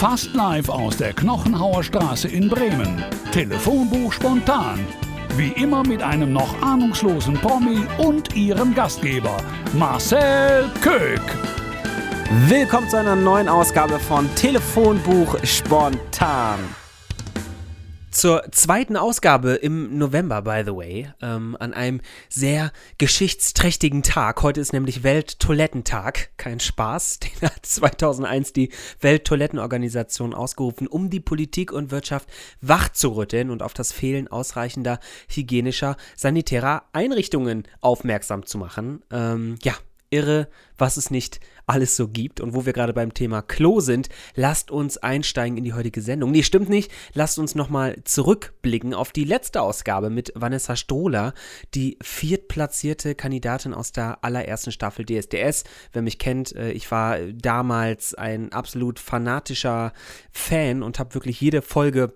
Fast 0.00 0.32
live 0.32 0.70
aus 0.70 0.96
der 0.96 1.12
Knochenhauer 1.12 1.84
Straße 1.84 2.26
in 2.26 2.48
Bremen. 2.48 3.04
Telefonbuch 3.32 4.14
spontan. 4.14 4.86
Wie 5.36 5.48
immer 5.62 5.86
mit 5.86 6.02
einem 6.02 6.32
noch 6.32 6.62
ahnungslosen 6.62 7.34
Promi 7.34 7.84
und 7.98 8.34
ihrem 8.34 8.74
Gastgeber, 8.74 9.36
Marcel 9.74 10.70
Köck. 10.80 11.20
Willkommen 12.48 12.88
zu 12.88 12.96
einer 12.96 13.14
neuen 13.14 13.50
Ausgabe 13.50 13.98
von 13.98 14.26
Telefonbuch 14.36 15.36
spontan. 15.44 16.79
Zur 18.10 18.42
zweiten 18.50 18.96
Ausgabe 18.96 19.52
im 19.52 19.96
November, 19.96 20.42
by 20.42 20.62
the 20.66 20.74
way, 20.74 21.08
ähm, 21.22 21.56
an 21.60 21.72
einem 21.72 22.00
sehr 22.28 22.72
geschichtsträchtigen 22.98 24.02
Tag. 24.02 24.42
Heute 24.42 24.60
ist 24.60 24.72
nämlich 24.72 25.04
Welttoilettentag. 25.04 26.30
Kein 26.36 26.58
Spaß. 26.58 27.20
Den 27.40 27.48
hat 27.48 27.64
2001 27.64 28.52
die 28.52 28.70
Welttoilettenorganisation 29.00 30.34
ausgerufen, 30.34 30.88
um 30.88 31.08
die 31.08 31.20
Politik 31.20 31.70
und 31.70 31.92
Wirtschaft 31.92 32.28
wachzurütteln 32.60 33.48
und 33.48 33.62
auf 33.62 33.74
das 33.74 33.92
Fehlen 33.92 34.26
ausreichender 34.26 34.98
hygienischer, 35.28 35.96
sanitärer 36.16 36.82
Einrichtungen 36.92 37.68
aufmerksam 37.80 38.44
zu 38.44 38.58
machen. 38.58 39.04
Ähm, 39.12 39.56
ja, 39.62 39.74
irre, 40.10 40.48
was 40.76 40.96
es 40.96 41.10
nicht 41.10 41.40
alles 41.66 41.96
so 41.96 42.08
gibt. 42.08 42.40
Und 42.40 42.54
wo 42.54 42.66
wir 42.66 42.72
gerade 42.72 42.92
beim 42.92 43.14
Thema 43.14 43.42
Klo 43.42 43.80
sind, 43.80 44.08
lasst 44.34 44.70
uns 44.70 44.98
einsteigen 44.98 45.56
in 45.56 45.64
die 45.64 45.72
heutige 45.72 46.02
Sendung. 46.02 46.32
Nee, 46.32 46.42
stimmt 46.42 46.68
nicht. 46.68 46.90
Lasst 47.14 47.38
uns 47.38 47.54
nochmal 47.54 47.96
zurückblicken 48.04 48.92
auf 48.92 49.12
die 49.12 49.24
letzte 49.24 49.62
Ausgabe 49.62 50.10
mit 50.10 50.32
Vanessa 50.34 50.74
Strohler, 50.76 51.32
die 51.74 51.96
viertplatzierte 52.02 53.14
Kandidatin 53.14 53.72
aus 53.72 53.92
der 53.92 54.24
allerersten 54.24 54.72
Staffel 54.72 55.04
DSDS. 55.04 55.64
Wer 55.92 56.02
mich 56.02 56.18
kennt, 56.18 56.54
äh, 56.56 56.72
ich 56.72 56.90
war 56.90 57.18
damals 57.20 58.14
ein 58.14 58.52
absolut 58.52 58.98
fanatischer 58.98 59.92
Fan 60.32 60.82
und 60.82 60.98
habe 60.98 61.14
wirklich 61.14 61.40
jede 61.40 61.62
Folge 61.62 62.12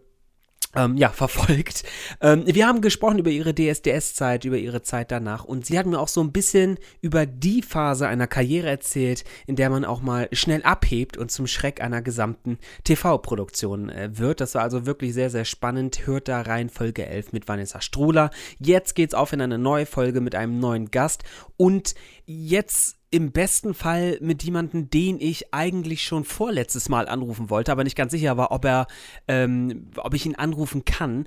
ähm, 0.77 0.97
ja, 0.97 1.09
verfolgt. 1.11 1.85
Ähm, 2.21 2.45
wir 2.47 2.67
haben 2.67 2.81
gesprochen 2.81 3.19
über 3.19 3.31
ihre 3.31 3.55
DSDS-Zeit, 3.55 4.45
über 4.45 4.57
ihre 4.57 4.83
Zeit 4.83 5.11
danach 5.11 5.45
und 5.45 5.67
sie 5.67 5.79
hat 5.79 5.87
mir 5.87 5.99
auch 5.99 6.09
so 6.09 6.21
ein 6.21 6.33
bisschen 6.33 6.79
über 7.01 7.27
die 7.27 7.63
Phase 7.63 8.07
einer 8.07 8.27
Karriere 8.27 8.69
erzählt, 8.69 9.25
in 9.47 9.57
der 9.57 9.71
man 9.71 9.85
auch 9.85 10.03
mal 10.03 10.29
schnell 10.33 10.63
abhebt 10.63 11.17
und 11.17 11.31
zum 11.31 11.47
Schreck 11.47 11.81
einer 11.81 12.03
gesamten 12.03 12.59
TV-Produktion 12.85 13.89
äh, 13.89 14.11
wird. 14.19 14.41
Das 14.41 14.55
war 14.55 14.63
also 14.63 14.87
wirklich 14.87 15.15
sehr, 15.15 15.31
sehr 15.31 15.45
spannend. 15.45 16.07
Hört 16.07 16.29
da 16.29 16.41
rein, 16.43 16.69
Folge 16.71 17.07
11 17.07 17.33
mit 17.33 17.49
Vanessa 17.49 17.81
Strohler. 17.81 18.31
Jetzt 18.59 18.95
geht's 18.95 19.15
auf 19.15 19.33
in 19.33 19.41
eine 19.41 19.59
neue 19.59 19.87
Folge 19.87 20.21
mit 20.21 20.35
einem 20.35 20.59
neuen 20.59 20.91
Gast 20.91 21.25
und 21.57 21.95
jetzt 22.27 22.97
im 23.15 23.31
besten 23.31 23.75
Fall 23.75 24.19
mit 24.21 24.43
jemandem, 24.43 24.91
den 24.91 25.21
ich 25.21 25.55
eigentlich 25.55 26.03
schon 26.03 26.25
vorletztes 26.25 26.89
Mal 26.89 27.07
anrufen 27.07 27.49
wollte, 27.49 27.71
aber 27.71 27.85
nicht 27.85 27.97
ganz 27.97 28.11
sicher 28.11 28.37
war, 28.37 28.51
ob 28.51 28.65
er, 28.65 28.89
ähm, 29.29 29.91
ob 29.99 30.15
ich 30.15 30.27
ihn 30.27 30.35
anrufen 30.35 30.85
kann. 30.85 31.27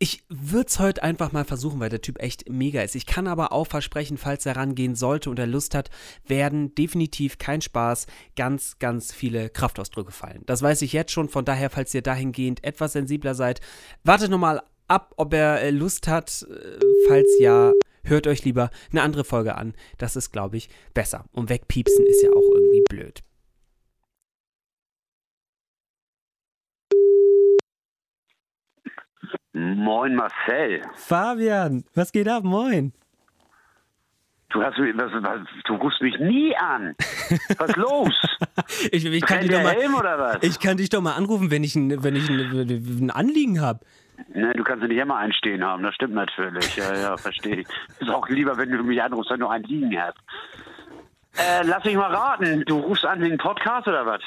Ich 0.00 0.24
würde 0.28 0.66
es 0.66 0.80
heute 0.80 1.04
einfach 1.04 1.30
mal 1.30 1.44
versuchen, 1.44 1.78
weil 1.78 1.90
der 1.90 2.00
Typ 2.00 2.20
echt 2.20 2.50
mega 2.50 2.82
ist. 2.82 2.96
Ich 2.96 3.06
kann 3.06 3.28
aber 3.28 3.52
auch 3.52 3.68
versprechen, 3.68 4.18
falls 4.18 4.46
er 4.46 4.56
rangehen 4.56 4.96
sollte 4.96 5.30
und 5.30 5.38
er 5.38 5.46
Lust 5.46 5.76
hat, 5.76 5.90
werden 6.26 6.74
definitiv 6.74 7.38
kein 7.38 7.60
Spaß 7.60 8.08
ganz, 8.34 8.80
ganz 8.80 9.12
viele 9.12 9.48
Kraftausdrücke 9.48 10.10
fallen. 10.10 10.42
Das 10.46 10.60
weiß 10.60 10.82
ich 10.82 10.92
jetzt 10.92 11.12
schon, 11.12 11.28
von 11.28 11.44
daher, 11.44 11.70
falls 11.70 11.94
ihr 11.94 12.02
dahingehend 12.02 12.64
etwas 12.64 12.94
sensibler 12.94 13.36
seid, 13.36 13.60
wartet 14.02 14.30
nochmal 14.30 14.60
ab, 14.88 15.12
ob 15.16 15.34
er 15.34 15.60
äh, 15.60 15.70
Lust 15.70 16.08
hat. 16.08 16.44
Äh, 16.50 16.80
falls 17.06 17.28
ja, 17.38 17.72
hört 18.04 18.26
euch 18.26 18.44
lieber 18.44 18.70
eine 18.90 19.02
andere 19.02 19.24
Folge 19.24 19.56
an. 19.56 19.74
Das 19.98 20.16
ist, 20.16 20.32
glaube 20.32 20.56
ich, 20.56 20.68
besser. 20.94 21.24
Und 21.32 21.50
wegpiepsen 21.50 22.06
ist 22.06 22.22
ja 22.22 22.30
auch 22.30 22.54
irgendwie 22.54 22.84
blöd. 22.88 23.22
Moin 29.52 30.14
Marcel. 30.14 30.82
Fabian, 30.94 31.84
was 31.94 32.12
geht 32.12 32.28
ab? 32.28 32.44
Moin. 32.44 32.92
Du 34.50 34.62
hast 34.62 34.78
mich, 34.78 34.96
was, 34.96 35.12
was, 35.12 35.40
du 35.66 35.74
rufst 35.74 36.00
mich 36.00 36.18
nie 36.20 36.56
an. 36.56 36.94
Was 37.58 37.68
ist 37.68 37.76
los? 37.76 38.14
ich, 38.92 39.04
ich, 39.04 39.22
kann 39.22 39.40
dich 39.40 39.50
der 39.50 39.58
doch 39.58 39.64
mal, 39.64 39.74
Helm 39.74 39.94
oder 39.94 40.18
was? 40.18 40.38
ich 40.42 40.58
kann 40.58 40.78
dich 40.78 40.88
doch 40.88 41.02
mal 41.02 41.14
anrufen, 41.14 41.50
wenn 41.50 41.64
ich 41.64 41.76
ein, 41.76 42.02
wenn 42.02 42.16
ich 42.16 42.30
ein, 42.30 43.04
ein 43.04 43.10
Anliegen 43.10 43.60
habe. 43.60 43.80
Ne, 44.34 44.52
du 44.54 44.64
kannst 44.64 44.82
ja 44.82 44.88
nicht 44.88 44.98
immer 44.98 45.16
einstehen 45.16 45.64
haben, 45.64 45.82
das 45.82 45.94
stimmt 45.94 46.14
natürlich. 46.14 46.76
Ja, 46.76 46.94
ja, 46.94 47.16
verstehe 47.16 47.60
ich. 47.60 47.68
Ist 48.00 48.10
auch 48.10 48.28
lieber, 48.28 48.56
wenn 48.56 48.70
du 48.70 48.82
mich 48.82 49.00
anrufst, 49.00 49.30
wenn 49.30 49.40
du 49.40 49.46
ein 49.46 49.62
Liegen 49.62 50.00
hast. 50.00 50.18
Äh, 51.36 51.62
lass 51.64 51.84
mich 51.84 51.94
mal 51.94 52.12
raten, 52.12 52.64
du 52.66 52.78
rufst 52.78 53.04
an 53.04 53.20
wegen 53.20 53.38
Podcast 53.38 53.86
oder 53.86 54.04
was? 54.04 54.20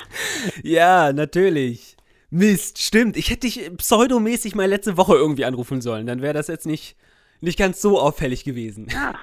Ja, 0.64 1.12
natürlich. 1.12 1.98
Mist, 2.30 2.82
stimmt. 2.82 3.18
Ich 3.18 3.30
hätte 3.30 3.42
dich 3.42 3.70
pseudomäßig 3.76 4.56
mal 4.56 4.66
letzte 4.66 4.96
Woche 4.96 5.16
irgendwie 5.16 5.44
anrufen 5.44 5.82
sollen. 5.82 6.08
Dann 6.08 6.22
wäre 6.22 6.34
das 6.34 6.48
jetzt 6.48 6.66
nicht, 6.66 6.96
nicht 7.42 7.60
ganz 7.60 7.82
so 7.82 8.00
auffällig 8.00 8.46
gewesen. 8.46 8.88
Ja. 8.90 9.14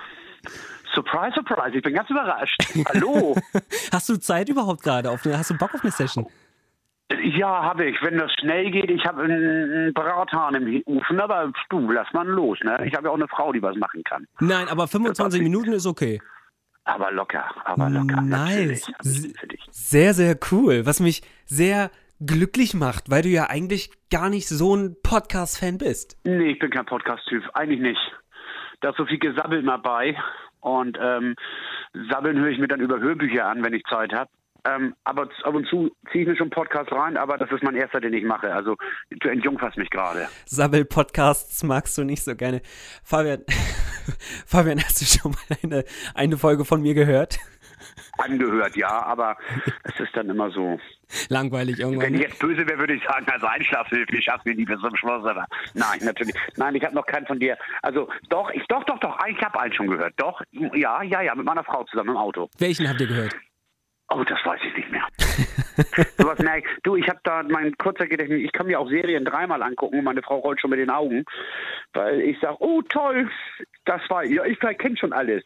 Surprise, 0.94 1.34
surprise, 1.34 1.76
ich 1.76 1.82
bin 1.82 1.94
ganz 1.94 2.10
überrascht. 2.10 2.60
Hallo. 2.88 3.36
Hast 3.92 4.08
du 4.08 4.16
Zeit 4.16 4.48
überhaupt 4.48 4.82
gerade? 4.82 5.10
Hast 5.10 5.50
du 5.50 5.56
Bock 5.56 5.74
auf 5.74 5.82
eine 5.82 5.92
Session? 5.92 6.26
Ja, 7.10 7.62
habe 7.62 7.86
ich. 7.86 7.96
Wenn 8.02 8.18
das 8.18 8.30
schnell 8.38 8.70
geht, 8.70 8.90
ich 8.90 9.04
habe 9.06 9.22
einen 9.22 9.94
Brathahn 9.94 10.54
im 10.54 10.82
Ofen, 10.84 11.20
aber 11.20 11.50
du, 11.70 11.90
lass 11.90 12.12
mal 12.12 12.26
los, 12.26 12.58
ne? 12.62 12.78
Ich 12.84 12.94
habe 12.94 13.06
ja 13.06 13.10
auch 13.10 13.16
eine 13.16 13.28
Frau, 13.28 13.50
die 13.52 13.62
was 13.62 13.76
machen 13.76 14.04
kann. 14.04 14.26
Nein, 14.40 14.68
aber 14.68 14.86
25 14.88 15.42
Minuten 15.42 15.72
ist 15.72 15.86
okay. 15.86 16.20
Aber 16.84 17.10
locker, 17.10 17.44
aber 17.64 17.88
locker. 17.88 18.20
natürlich. 18.20 18.86
Nice. 18.88 19.34
Sehr, 19.70 20.14
sehr 20.14 20.38
cool. 20.50 20.84
Was 20.84 21.00
mich 21.00 21.22
sehr 21.46 21.90
glücklich 22.20 22.74
macht, 22.74 23.10
weil 23.10 23.22
du 23.22 23.28
ja 23.28 23.48
eigentlich 23.48 23.90
gar 24.10 24.28
nicht 24.28 24.48
so 24.48 24.74
ein 24.74 24.96
Podcast-Fan 25.02 25.78
bist. 25.78 26.18
Nee, 26.24 26.52
ich 26.52 26.58
bin 26.58 26.70
kein 26.70 26.86
Podcast-Typ. 26.86 27.44
Eigentlich 27.54 27.80
nicht. 27.80 28.00
Da 28.80 28.90
ist 28.90 28.96
so 28.96 29.06
viel 29.06 29.18
gesabbelt 29.18 29.64
mal 29.64 29.78
bei. 29.78 30.16
Und 30.60 30.98
ähm, 31.00 31.36
sabbeln 32.10 32.38
höre 32.38 32.50
ich 32.50 32.58
mir 32.58 32.68
dann 32.68 32.80
über 32.80 32.98
Hörbücher 32.98 33.46
an, 33.46 33.62
wenn 33.62 33.74
ich 33.74 33.84
Zeit 33.84 34.12
habe. 34.12 34.30
Ähm, 34.64 34.94
aber 35.04 35.28
ab 35.44 35.54
und 35.54 35.66
zu 35.68 35.90
ziehe 36.10 36.22
ich 36.22 36.28
mir 36.28 36.36
schon 36.36 36.50
Podcast 36.50 36.90
rein, 36.92 37.16
aber 37.16 37.38
das 37.38 37.50
ist 37.50 37.62
mein 37.62 37.76
erster, 37.76 38.00
den 38.00 38.12
ich 38.12 38.24
mache. 38.24 38.52
Also 38.52 38.76
du 39.10 39.28
entjungferst 39.28 39.76
mich 39.76 39.90
gerade. 39.90 40.28
Sabbel-Podcasts 40.46 41.62
magst 41.62 41.96
du 41.96 42.04
nicht 42.04 42.24
so 42.24 42.34
gerne. 42.34 42.60
Fabian, 43.04 43.44
Fabian, 44.46 44.82
hast 44.82 45.00
du 45.00 45.04
schon 45.04 45.32
mal 45.32 45.58
eine, 45.62 45.84
eine 46.14 46.36
Folge 46.36 46.64
von 46.64 46.82
mir 46.82 46.94
gehört? 46.94 47.38
Angehört, 48.18 48.76
ja, 48.76 49.02
aber 49.04 49.36
es 49.84 49.98
ist 50.00 50.14
dann 50.14 50.28
immer 50.28 50.50
so. 50.50 50.78
Langweilig 51.28 51.78
irgendwann. 51.78 52.06
Wenn 52.06 52.14
ich 52.16 52.22
jetzt 52.22 52.38
böse 52.38 52.66
wäre, 52.68 52.78
würde 52.78 52.94
ich 52.94 53.02
sagen, 53.04 53.26
also 53.30 53.46
Einschlafhilfe, 53.46 54.16
ich 54.16 54.24
schaffe 54.24 54.48
mir 54.48 54.56
nie 54.56 54.64
bis 54.64 54.78
zum 54.80 54.94
Schluss. 54.96 55.24
Aber 55.24 55.46
nein, 55.74 56.00
natürlich. 56.02 56.34
Nein, 56.56 56.74
ich 56.74 56.84
habe 56.84 56.94
noch 56.94 57.06
keinen 57.06 57.26
von 57.26 57.38
dir. 57.38 57.56
Also 57.82 58.08
doch, 58.28 58.50
ich 58.50 58.62
doch, 58.66 58.84
doch, 58.84 58.98
doch. 58.98 59.16
Ich 59.26 59.40
habe 59.42 59.58
einen 59.60 59.72
schon 59.72 59.86
gehört. 59.86 60.14
Doch, 60.16 60.42
ja, 60.52 61.02
ja, 61.02 61.22
ja, 61.22 61.34
mit 61.34 61.46
meiner 61.46 61.64
Frau 61.64 61.84
zusammen 61.84 62.10
im 62.10 62.16
Auto. 62.16 62.50
Welchen 62.58 62.88
habt 62.88 63.00
ihr 63.00 63.06
gehört? 63.06 63.34
Oh, 64.10 64.24
das 64.24 64.38
weiß 64.44 64.60
ich 64.66 64.74
nicht 64.74 64.90
mehr. 64.90 65.06
Sowas 66.18 66.38
merk 66.38 66.64
Du, 66.82 66.96
ich 66.96 67.08
habe 67.08 67.20
da 67.24 67.42
mein 67.42 67.76
kurzer 67.76 68.06
Gedächtnis, 68.06 68.42
ich 68.42 68.52
kann 68.52 68.66
mir 68.66 68.80
auch 68.80 68.88
Serien 68.88 69.24
dreimal 69.24 69.62
angucken 69.62 69.98
und 69.98 70.04
meine 70.04 70.22
Frau 70.22 70.38
rollt 70.38 70.60
schon 70.60 70.70
mit 70.70 70.78
den 70.78 70.90
Augen, 70.90 71.24
weil 71.92 72.20
ich 72.20 72.38
sage, 72.40 72.56
oh 72.60 72.82
toll, 72.82 73.30
das 73.84 74.00
war, 74.08 74.24
ja, 74.24 74.44
ich 74.44 74.58
kenne 74.78 74.96
schon 74.96 75.12
alles. 75.12 75.44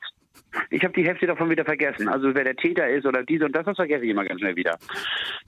Ich 0.70 0.82
habe 0.84 0.94
die 0.94 1.04
Hälfte 1.04 1.26
davon 1.26 1.50
wieder 1.50 1.64
vergessen. 1.64 2.08
Also 2.08 2.34
wer 2.34 2.44
der 2.44 2.56
Täter 2.56 2.88
ist 2.88 3.06
oder 3.06 3.22
diese 3.24 3.44
und 3.44 3.54
das, 3.54 3.64
das 3.64 3.76
vergesse 3.76 4.04
ich 4.04 4.10
immer 4.10 4.24
ganz 4.24 4.40
schnell 4.40 4.56
wieder. 4.56 4.78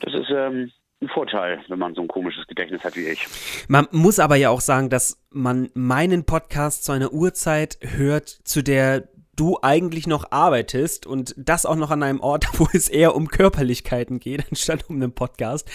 Das 0.00 0.14
ist 0.14 0.30
ähm, 0.30 0.70
ein 1.00 1.08
Vorteil, 1.08 1.60
wenn 1.68 1.78
man 1.78 1.94
so 1.94 2.02
ein 2.02 2.08
komisches 2.08 2.46
Gedächtnis 2.46 2.82
hat 2.84 2.96
wie 2.96 3.06
ich. 3.06 3.26
Man 3.68 3.86
muss 3.92 4.18
aber 4.18 4.36
ja 4.36 4.50
auch 4.50 4.60
sagen, 4.60 4.90
dass 4.90 5.22
man 5.30 5.70
meinen 5.74 6.24
Podcast 6.24 6.84
zu 6.84 6.92
einer 6.92 7.12
Uhrzeit 7.12 7.78
hört, 7.80 8.28
zu 8.28 8.62
der 8.62 9.08
du 9.36 9.58
eigentlich 9.62 10.06
noch 10.06 10.30
arbeitest 10.30 11.06
und 11.06 11.34
das 11.36 11.66
auch 11.66 11.76
noch 11.76 11.90
an 11.90 12.02
einem 12.02 12.20
Ort, 12.20 12.46
wo 12.58 12.68
es 12.72 12.88
eher 12.88 13.14
um 13.14 13.28
Körperlichkeiten 13.28 14.20
geht, 14.20 14.44
anstatt 14.50 14.88
um 14.88 14.96
einen 14.96 15.12
Podcast. 15.12 15.68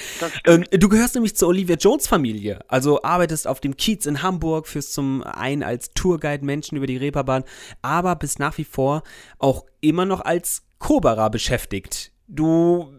Ähm, 0.45 0.65
du 0.71 0.89
gehörst 0.89 1.15
nämlich 1.15 1.35
zur 1.35 1.49
Olivia 1.49 1.75
Jones 1.75 2.07
Familie, 2.07 2.59
also 2.67 3.01
arbeitest 3.03 3.47
auf 3.47 3.59
dem 3.59 3.75
Kiez 3.77 4.05
in 4.05 4.21
Hamburg, 4.23 4.67
führst 4.67 4.93
zum 4.93 5.23
einen 5.23 5.63
als 5.63 5.91
Tourguide 5.93 6.45
Menschen 6.45 6.77
über 6.77 6.87
die 6.87 6.97
Reeperbahn, 6.97 7.43
aber 7.81 8.15
bist 8.15 8.39
nach 8.39 8.57
wie 8.57 8.63
vor 8.65 9.03
auch 9.37 9.65
immer 9.81 10.05
noch 10.05 10.21
als 10.21 10.63
Koberer 10.79 11.29
beschäftigt. 11.29 12.11
Du, 12.27 12.93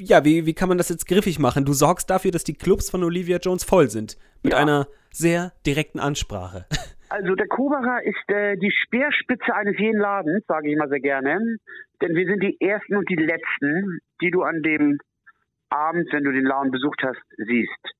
ja, 0.00 0.24
wie, 0.24 0.46
wie 0.46 0.54
kann 0.54 0.68
man 0.68 0.78
das 0.78 0.88
jetzt 0.88 1.06
griffig 1.06 1.38
machen? 1.38 1.64
Du 1.64 1.72
sorgst 1.74 2.08
dafür, 2.10 2.30
dass 2.30 2.44
die 2.44 2.54
Clubs 2.54 2.90
von 2.90 3.04
Olivia 3.04 3.38
Jones 3.38 3.62
voll 3.64 3.90
sind. 3.90 4.16
Mit 4.42 4.52
Ja. 4.54 4.58
einer 4.58 4.88
sehr 5.12 5.52
direkten 5.66 6.00
Ansprache. 6.00 6.66
Also 7.10 7.34
der 7.34 7.48
Koberer 7.48 8.04
ist 8.04 8.28
äh, 8.28 8.56
die 8.56 8.70
Speerspitze 8.70 9.52
eines 9.52 9.76
jeden 9.78 10.00
Ladens, 10.00 10.44
sage 10.46 10.70
ich 10.70 10.78
mal 10.78 10.88
sehr 10.88 11.00
gerne. 11.00 11.58
Denn 12.00 12.14
wir 12.14 12.26
sind 12.26 12.40
die 12.40 12.56
Ersten 12.60 12.96
und 12.96 13.08
die 13.10 13.16
Letzten, 13.16 13.98
die 14.22 14.30
du 14.30 14.42
an 14.42 14.62
dem 14.62 14.98
Abend, 15.70 16.08
wenn 16.12 16.22
du 16.22 16.30
den 16.30 16.44
Laden 16.44 16.70
besucht 16.70 17.02
hast, 17.02 17.20
siehst. 17.36 17.94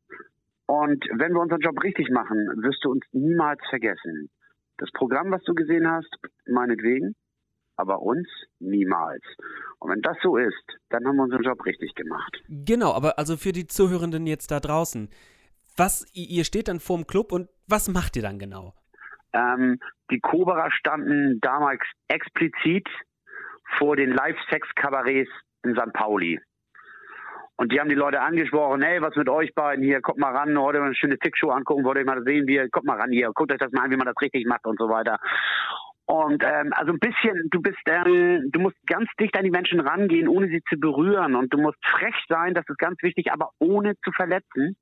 Und 0.66 1.04
wenn 1.12 1.32
wir 1.32 1.40
unseren 1.40 1.60
Job 1.60 1.82
richtig 1.82 2.08
machen, 2.10 2.38
wirst 2.62 2.84
du 2.84 2.90
uns 2.92 3.04
niemals 3.10 3.60
vergessen. 3.68 4.30
Das 4.78 4.90
Programm, 4.92 5.32
was 5.32 5.42
du 5.42 5.54
gesehen 5.54 5.90
hast, 5.90 6.16
meinetwegen. 6.46 7.16
aber 7.80 8.02
uns 8.02 8.28
niemals. 8.58 9.22
Und 9.78 9.90
wenn 9.90 10.02
das 10.02 10.16
so 10.22 10.36
ist, 10.36 10.64
dann 10.90 11.06
haben 11.06 11.16
wir 11.16 11.24
unseren 11.24 11.42
Job 11.42 11.64
richtig 11.64 11.94
gemacht. 11.94 12.42
Genau, 12.48 12.92
aber 12.92 13.18
also 13.18 13.36
für 13.36 13.52
die 13.52 13.66
Zuhörenden 13.66 14.26
jetzt 14.26 14.50
da 14.50 14.60
draußen, 14.60 15.08
was, 15.76 16.06
ihr 16.12 16.44
steht 16.44 16.68
dann 16.68 16.78
vorm 16.78 17.06
Club 17.06 17.32
und 17.32 17.48
was 17.66 17.88
macht 17.88 18.16
ihr 18.16 18.22
dann 18.22 18.38
genau? 18.38 18.74
Ähm, 19.32 19.78
die 20.10 20.20
Cobra 20.20 20.70
standen 20.70 21.40
damals 21.40 21.82
explizit 22.08 22.88
vor 23.78 23.96
den 23.96 24.10
Live-Sex-Kabarets 24.10 25.30
in 25.62 25.74
St. 25.74 25.92
Pauli. 25.92 26.40
Und 27.56 27.72
die 27.72 27.78
haben 27.78 27.90
die 27.90 27.94
Leute 27.94 28.22
angesprochen, 28.22 28.80
hey, 28.80 29.02
was 29.02 29.14
mit 29.16 29.28
euch 29.28 29.54
beiden 29.54 29.84
hier, 29.84 30.00
kommt 30.00 30.18
mal 30.18 30.34
ran, 30.34 30.58
heute 30.58 30.78
mal 30.78 30.86
eine 30.86 30.94
schöne 30.94 31.18
Fickshow 31.22 31.50
angucken, 31.50 31.84
wollt 31.84 31.98
ihr 31.98 32.06
mal 32.06 32.22
sehen, 32.24 32.46
wie, 32.46 32.66
kommt 32.70 32.86
mal 32.86 32.98
ran 32.98 33.10
hier, 33.10 33.30
guckt 33.34 33.52
euch 33.52 33.58
das 33.58 33.70
mal 33.72 33.82
an, 33.82 33.90
wie 33.90 33.98
man 33.98 34.06
das 34.06 34.20
richtig 34.22 34.46
macht 34.46 34.64
und 34.64 34.78
so 34.78 34.88
weiter. 34.88 35.18
Und 36.06 36.42
ähm, 36.42 36.72
also 36.72 36.92
ein 36.92 36.98
bisschen, 36.98 37.48
du 37.50 37.60
bist, 37.60 37.78
ähm, 37.86 38.50
du 38.50 38.60
musst 38.60 38.76
ganz 38.86 39.08
dicht 39.20 39.36
an 39.36 39.44
die 39.44 39.50
Menschen 39.50 39.78
rangehen, 39.78 40.26
ohne 40.26 40.48
sie 40.48 40.62
zu 40.68 40.80
berühren. 40.80 41.36
Und 41.36 41.52
du 41.52 41.58
musst 41.58 41.78
frech 41.86 42.16
sein, 42.28 42.54
das 42.54 42.64
ist 42.66 42.78
ganz 42.78 43.00
wichtig, 43.02 43.30
aber 43.30 43.50
ohne 43.58 43.94
zu 44.04 44.10
verletzen 44.10 44.74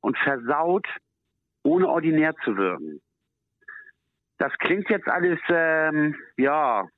und 0.00 0.18
versaut, 0.18 0.86
ohne 1.62 1.88
ordinär 1.88 2.34
zu 2.44 2.56
wirken. 2.56 3.00
Das 4.38 4.52
klingt 4.58 4.88
jetzt 4.88 5.08
alles, 5.08 5.38
ähm, 5.48 6.14
ja, 6.36 6.88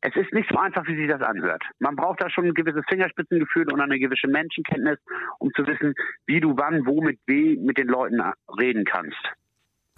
es 0.00 0.16
ist 0.16 0.32
nicht 0.32 0.48
so 0.50 0.58
einfach, 0.58 0.86
wie 0.86 0.96
sich 0.96 1.08
das 1.08 1.22
anhört. 1.22 1.62
Man 1.78 1.94
braucht 1.94 2.20
da 2.20 2.28
schon 2.28 2.46
ein 2.46 2.54
gewisses 2.54 2.82
Fingerspitzengefühl 2.88 3.72
und 3.72 3.80
eine 3.80 3.98
gewisse 3.98 4.26
Menschenkenntnis, 4.26 4.98
um 5.38 5.52
zu 5.54 5.66
wissen, 5.66 5.94
wie 6.26 6.40
du 6.40 6.56
wann, 6.56 6.86
wo, 6.86 7.00
mit 7.00 7.20
wem 7.26 7.64
mit 7.64 7.78
den 7.78 7.86
Leuten 7.86 8.20
reden 8.60 8.84
kannst. 8.84 9.22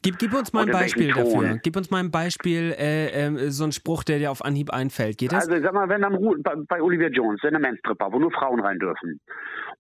Gib, 0.03 0.19
gib, 0.19 0.35
uns 0.35 0.53
mal 0.53 0.67
ein 0.67 0.71
Beispiel 0.71 1.09
dafür. 1.09 1.59
Gib 1.63 1.77
uns 1.77 1.91
mal 1.91 2.01
ein 2.01 2.11
Beispiel, 2.11 2.75
äh, 2.79 3.27
äh, 3.27 3.51
so 3.51 3.65
ein 3.65 3.73
Spruch, 3.73 4.05
der 4.05 4.19
dir 4.19 4.31
auf 4.31 4.45
Anhieb 4.45 4.71
einfällt. 4.71 5.17
Geht 5.17 5.33
das? 5.33 5.49
Also, 5.49 5.63
sag 5.63 5.73
mal, 5.73 5.89
wenn 5.89 6.05
am 6.05 6.19
bei, 6.43 6.55
bei 6.69 6.83
Olivia 6.83 7.09
Jones, 7.09 7.43
in 7.43 7.53
der 7.53 7.61
Men's 7.61 7.79
Stripper, 7.79 8.13
wo 8.13 8.19
nur 8.19 8.31
Frauen 8.31 8.61
rein 8.61 8.79
dürfen. 8.79 9.19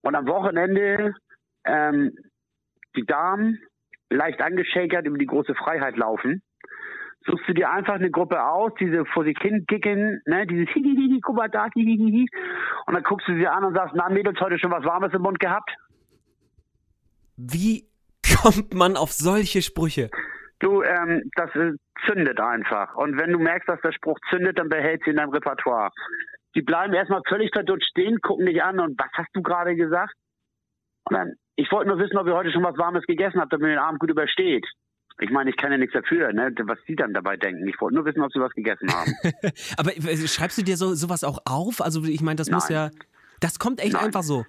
Und 0.00 0.14
am 0.14 0.26
Wochenende 0.26 1.14
ähm, 1.66 2.16
die 2.96 3.04
Damen 3.04 3.60
leicht 4.08 4.40
angeschäkert 4.40 5.06
über 5.06 5.18
die 5.18 5.26
große 5.26 5.54
Freiheit 5.54 5.98
laufen, 5.98 6.40
suchst 7.26 7.48
du 7.48 7.54
dir 7.54 7.70
einfach 7.70 7.94
eine 7.94 8.10
Gruppe 8.10 8.42
aus, 8.44 8.72
diese 8.78 9.04
vor 9.06 9.24
sich 9.24 9.36
hin 9.40 9.64
gicken, 9.66 10.20
ne, 10.26 10.46
dieses 10.46 10.68
Hihihihi, 10.70 11.20
guck 11.20 11.36
mal 11.36 11.48
da, 11.48 11.68
hihihihi. 11.74 12.28
Und 12.86 12.94
dann 12.94 13.02
guckst 13.02 13.28
du 13.28 13.34
sie 13.36 13.46
an 13.46 13.64
und 13.64 13.74
sagst, 13.74 13.94
na 13.96 14.08
Mädels, 14.08 14.40
heute 14.40 14.58
schon 14.58 14.70
was 14.70 14.84
Warmes 14.84 15.12
im 15.12 15.22
Mund 15.22 15.40
gehabt? 15.40 15.70
Wie 17.36 17.86
kommt 18.42 18.74
man 18.74 18.96
auf 18.96 19.12
solche 19.12 19.62
Sprüche? 19.62 20.10
Du, 20.60 20.82
ähm, 20.82 21.30
das 21.34 21.50
zündet 22.06 22.40
einfach. 22.40 22.94
Und 22.94 23.18
wenn 23.18 23.32
du 23.32 23.38
merkst, 23.38 23.68
dass 23.68 23.80
der 23.80 23.92
Spruch 23.92 24.18
zündet, 24.30 24.58
dann 24.58 24.68
behält 24.68 25.02
sie 25.04 25.10
in 25.10 25.16
deinem 25.16 25.30
Repertoire. 25.30 25.90
Die 26.54 26.62
bleiben 26.62 26.94
erstmal 26.94 27.22
völlig 27.28 27.50
verdutscht 27.52 27.88
stehen, 27.90 28.20
gucken 28.20 28.46
dich 28.46 28.62
an 28.62 28.78
und 28.78 28.98
was 28.98 29.10
hast 29.14 29.30
du 29.34 29.42
gerade 29.42 29.74
gesagt? 29.74 30.14
Und 31.04 31.16
dann, 31.16 31.34
ich 31.56 31.70
wollte 31.72 31.88
nur 31.88 31.98
wissen, 31.98 32.16
ob 32.16 32.26
ihr 32.26 32.34
heute 32.34 32.52
schon 32.52 32.62
was 32.62 32.78
Warmes 32.78 33.04
gegessen 33.04 33.40
habt, 33.40 33.52
damit 33.52 33.66
ihr 33.66 33.74
den 33.74 33.78
Abend 33.78 34.00
gut 34.00 34.10
übersteht. 34.10 34.66
Ich 35.20 35.30
meine, 35.30 35.50
ich 35.50 35.56
kann 35.56 35.70
ja 35.70 35.78
nichts 35.78 35.94
dafür, 35.94 36.32
ne, 36.32 36.52
was 36.64 36.78
sie 36.86 36.96
dann 36.96 37.14
dabei 37.14 37.36
denken. 37.36 37.66
Ich 37.68 37.80
wollte 37.80 37.94
nur 37.94 38.04
wissen, 38.04 38.22
ob 38.22 38.32
sie 38.32 38.40
was 38.40 38.52
gegessen 38.52 38.92
haben. 38.92 39.12
Aber 39.76 39.96
äh, 39.96 40.16
schreibst 40.28 40.58
du 40.58 40.62
dir 40.62 40.76
so 40.76 40.94
sowas 40.94 41.22
auch 41.22 41.38
auf? 41.44 41.80
Also 41.80 42.02
ich 42.04 42.20
meine, 42.20 42.36
das 42.36 42.48
Nein. 42.48 42.56
muss 42.56 42.68
ja, 42.68 42.90
das 43.40 43.58
kommt 43.58 43.80
echt 43.80 43.92
Nein. 43.92 44.06
einfach 44.06 44.22
so. 44.22 44.44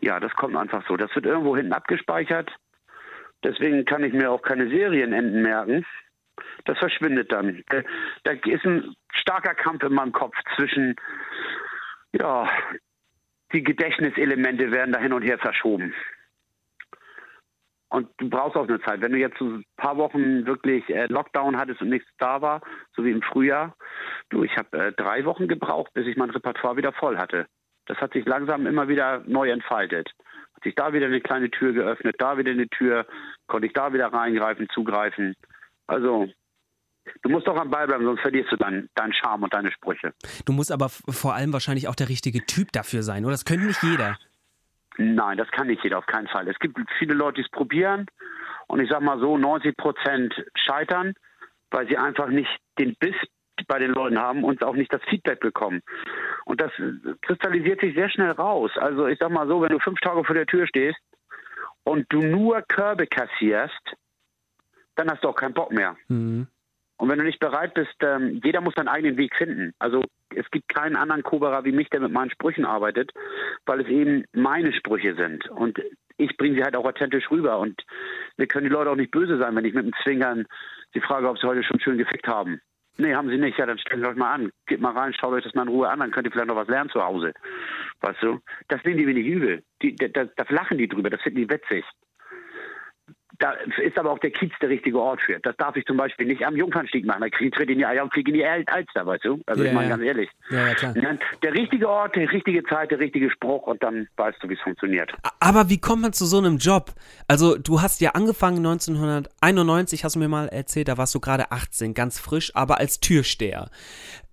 Ja, 0.00 0.20
das 0.20 0.32
kommt 0.32 0.56
einfach 0.56 0.86
so. 0.88 0.96
Das 0.96 1.14
wird 1.14 1.26
irgendwo 1.26 1.56
hinten 1.56 1.72
abgespeichert. 1.72 2.50
Deswegen 3.44 3.84
kann 3.84 4.04
ich 4.04 4.12
mir 4.12 4.30
auch 4.30 4.42
keine 4.42 4.68
Serienenden 4.68 5.42
merken. 5.42 5.84
Das 6.64 6.78
verschwindet 6.78 7.30
dann. 7.32 7.62
Da 8.24 8.32
ist 8.32 8.64
ein 8.64 8.94
starker 9.12 9.54
Kampf 9.54 9.82
in 9.82 9.92
meinem 9.92 10.12
Kopf 10.12 10.34
zwischen, 10.56 10.96
ja, 12.12 12.48
die 13.52 13.62
Gedächtniselemente 13.62 14.72
werden 14.72 14.92
da 14.92 14.98
hin 14.98 15.12
und 15.12 15.22
her 15.22 15.38
verschoben. 15.38 15.94
Und 17.88 18.08
du 18.18 18.28
brauchst 18.28 18.56
auch 18.56 18.68
eine 18.68 18.80
Zeit. 18.80 19.00
Wenn 19.00 19.12
du 19.12 19.18
jetzt 19.18 19.38
so 19.38 19.44
ein 19.44 19.64
paar 19.76 19.96
Wochen 19.96 20.44
wirklich 20.44 20.88
äh, 20.88 21.06
Lockdown 21.06 21.56
hattest 21.56 21.80
und 21.82 21.88
nichts 21.88 22.08
da 22.18 22.42
war, 22.42 22.60
so 22.96 23.04
wie 23.04 23.12
im 23.12 23.22
Frühjahr, 23.22 23.76
du, 24.30 24.42
ich 24.42 24.56
habe 24.56 24.76
äh, 24.76 24.92
drei 24.92 25.24
Wochen 25.24 25.46
gebraucht, 25.46 25.92
bis 25.94 26.06
ich 26.06 26.16
mein 26.16 26.30
Repertoire 26.30 26.76
wieder 26.76 26.92
voll 26.92 27.16
hatte. 27.16 27.46
Das 27.86 27.98
hat 27.98 28.12
sich 28.12 28.26
langsam 28.26 28.66
immer 28.66 28.88
wieder 28.88 29.22
neu 29.26 29.50
entfaltet. 29.50 30.10
Hat 30.54 30.64
sich 30.64 30.74
da 30.74 30.92
wieder 30.92 31.06
eine 31.06 31.20
kleine 31.20 31.50
Tür 31.50 31.72
geöffnet, 31.72 32.16
da 32.18 32.38
wieder 32.38 32.50
eine 32.50 32.68
Tür, 32.68 33.06
konnte 33.46 33.68
ich 33.68 33.72
da 33.72 33.92
wieder 33.92 34.12
reingreifen, 34.12 34.68
zugreifen. 34.70 35.36
Also 35.86 36.28
Du 37.22 37.28
musst 37.28 37.46
doch 37.46 37.56
am 37.56 37.70
Ball 37.70 37.86
bleiben, 37.86 38.04
sonst 38.04 38.20
verlierst 38.20 38.50
du 38.50 38.56
deinen, 38.56 38.88
deinen 38.94 39.12
Charme 39.12 39.44
und 39.44 39.54
deine 39.54 39.70
Sprüche. 39.70 40.12
Du 40.44 40.52
musst 40.52 40.72
aber 40.72 40.88
vor 40.88 41.34
allem 41.34 41.52
wahrscheinlich 41.52 41.88
auch 41.88 41.94
der 41.94 42.08
richtige 42.08 42.44
Typ 42.46 42.72
dafür 42.72 43.02
sein, 43.02 43.24
oder? 43.24 43.32
Das 43.32 43.44
könnte 43.44 43.66
nicht 43.66 43.82
jeder. 43.82 44.18
Nein, 44.98 45.36
das 45.36 45.50
kann 45.50 45.66
nicht 45.66 45.82
jeder, 45.84 45.98
auf 45.98 46.06
keinen 46.06 46.28
Fall. 46.28 46.48
Es 46.48 46.58
gibt 46.58 46.78
viele 46.98 47.14
Leute, 47.14 47.36
die 47.36 47.42
es 47.42 47.50
probieren 47.50 48.06
und 48.66 48.80
ich 48.80 48.90
sag 48.90 49.00
mal 49.00 49.18
so, 49.18 49.36
90 49.36 49.76
Prozent 49.76 50.34
scheitern, 50.54 51.14
weil 51.70 51.86
sie 51.88 51.96
einfach 51.96 52.28
nicht 52.28 52.50
den 52.78 52.94
Biss 52.98 53.16
bei 53.68 53.78
den 53.78 53.90
Leuten 53.90 54.18
haben 54.18 54.44
und 54.44 54.62
auch 54.64 54.74
nicht 54.74 54.92
das 54.92 55.02
Feedback 55.08 55.40
bekommen. 55.40 55.80
Und 56.44 56.60
das 56.60 56.70
kristallisiert 57.22 57.80
sich 57.80 57.94
sehr 57.94 58.10
schnell 58.10 58.32
raus. 58.32 58.70
Also 58.76 59.06
ich 59.06 59.18
sag 59.18 59.30
mal 59.30 59.48
so, 59.48 59.62
wenn 59.62 59.72
du 59.72 59.78
fünf 59.78 59.98
Tage 60.00 60.24
vor 60.24 60.34
der 60.34 60.46
Tür 60.46 60.66
stehst 60.66 60.98
und 61.84 62.06
du 62.10 62.20
nur 62.20 62.62
Körbe 62.62 63.06
kassierst, 63.06 63.96
dann 64.96 65.10
hast 65.10 65.24
du 65.24 65.28
auch 65.28 65.36
keinen 65.36 65.54
Bock 65.54 65.72
mehr. 65.72 65.96
Mhm. 66.08 66.48
Und 66.98 67.08
wenn 67.10 67.18
du 67.18 67.24
nicht 67.24 67.40
bereit 67.40 67.74
bist, 67.74 67.94
ähm, 68.00 68.40
jeder 68.42 68.60
muss 68.60 68.74
seinen 68.74 68.88
eigenen 68.88 69.16
Weg 69.18 69.36
finden. 69.36 69.74
Also 69.78 70.02
es 70.34 70.50
gibt 70.50 70.68
keinen 70.68 70.96
anderen 70.96 71.22
Koberer 71.22 71.64
wie 71.64 71.72
mich, 71.72 71.90
der 71.90 72.00
mit 72.00 72.12
meinen 72.12 72.30
Sprüchen 72.30 72.64
arbeitet, 72.64 73.12
weil 73.66 73.80
es 73.80 73.88
eben 73.88 74.24
meine 74.32 74.72
Sprüche 74.72 75.14
sind. 75.14 75.48
Und 75.50 75.78
ich 76.16 76.36
bringe 76.36 76.56
sie 76.56 76.62
halt 76.62 76.76
auch 76.76 76.86
authentisch 76.86 77.30
rüber. 77.30 77.58
Und 77.58 77.82
wir 78.36 78.46
können 78.46 78.64
die 78.64 78.72
Leute 78.72 78.90
auch 78.90 78.96
nicht 78.96 79.10
böse 79.10 79.38
sein, 79.38 79.54
wenn 79.54 79.64
ich 79.64 79.74
mit 79.74 79.84
dem 79.84 79.92
Zwingern 80.02 80.46
sie 80.94 81.00
frage, 81.00 81.28
ob 81.28 81.38
sie 81.38 81.46
heute 81.46 81.62
schon 81.62 81.80
schön 81.80 81.98
gefickt 81.98 82.26
haben. 82.26 82.60
Nee, 82.98 83.14
haben 83.14 83.28
sie 83.28 83.36
nicht. 83.36 83.58
Ja, 83.58 83.66
dann 83.66 83.78
stellt 83.78 84.06
euch 84.06 84.16
mal 84.16 84.32
an. 84.32 84.50
Geht 84.66 84.80
mal 84.80 84.96
rein, 84.96 85.12
schaut 85.12 85.34
euch 85.34 85.44
das 85.44 85.54
mal 85.54 85.62
in 85.62 85.68
Ruhe 85.68 85.90
an, 85.90 86.00
dann 86.00 86.12
könnt 86.12 86.26
ihr 86.26 86.32
vielleicht 86.32 86.48
noch 86.48 86.56
was 86.56 86.68
lernen 86.68 86.88
zu 86.88 87.02
Hause. 87.04 87.34
Weißt 88.00 88.22
du? 88.22 88.40
Das 88.68 88.82
nehmen 88.84 88.96
die 88.96 89.12
nicht 89.12 89.26
übel. 89.26 89.62
Die, 89.82 89.94
da, 89.94 90.08
da, 90.08 90.24
da 90.24 90.44
lachen 90.48 90.78
die 90.78 90.88
drüber, 90.88 91.10
das 91.10 91.20
finden 91.20 91.40
die 91.40 91.50
witzig 91.50 91.84
da 93.38 93.52
ist 93.82 93.98
aber 93.98 94.10
auch 94.10 94.18
der 94.18 94.30
Kiez 94.30 94.52
der 94.60 94.68
richtige 94.68 95.00
Ort 95.00 95.20
für. 95.20 95.38
Das 95.40 95.56
darf 95.56 95.76
ich 95.76 95.84
zum 95.84 95.96
Beispiel 95.96 96.26
nicht 96.26 96.44
am 96.44 96.56
Jungfernstieg 96.56 97.04
machen. 97.04 97.20
Da 97.20 97.28
kriege 97.28 97.48
ich 97.48 97.54
Tritt 97.54 97.70
in 97.70 97.78
die 97.78 97.86
Eier 97.86 98.02
und 98.04 98.12
fliege 98.12 98.30
in 98.30 98.38
die 98.38 98.44
Alster, 98.44 99.06
weißt 99.06 99.24
du? 99.24 99.40
Also 99.46 99.62
yeah, 99.62 99.70
ich 99.70 99.74
meine 99.74 99.88
ganz 99.88 100.02
ehrlich. 100.02 100.30
Ja, 100.50 100.68
ja, 100.68 100.74
klar. 100.74 100.94
Der 101.42 101.52
richtige 101.52 101.88
Ort, 101.88 102.16
die 102.16 102.24
richtige 102.24 102.62
Zeit, 102.64 102.90
der 102.90 102.98
richtige 102.98 103.30
Spruch 103.30 103.66
und 103.66 103.82
dann 103.82 104.08
weißt 104.16 104.42
du, 104.42 104.48
wie 104.48 104.54
es 104.54 104.60
funktioniert. 104.60 105.12
Aber 105.40 105.68
wie 105.68 105.80
kommt 105.80 106.02
man 106.02 106.12
zu 106.12 106.26
so 106.26 106.38
einem 106.38 106.58
Job? 106.58 106.92
Also 107.28 107.56
du 107.56 107.80
hast 107.82 108.00
ja 108.00 108.10
angefangen 108.10 108.58
1991, 108.58 110.04
hast 110.04 110.16
du 110.16 110.20
mir 110.20 110.28
mal 110.28 110.48
erzählt, 110.48 110.88
da 110.88 110.98
warst 110.98 111.14
du 111.14 111.20
gerade 111.20 111.50
18, 111.50 111.94
ganz 111.94 112.18
frisch, 112.18 112.54
aber 112.54 112.78
als 112.78 113.00
Türsteher. 113.00 113.70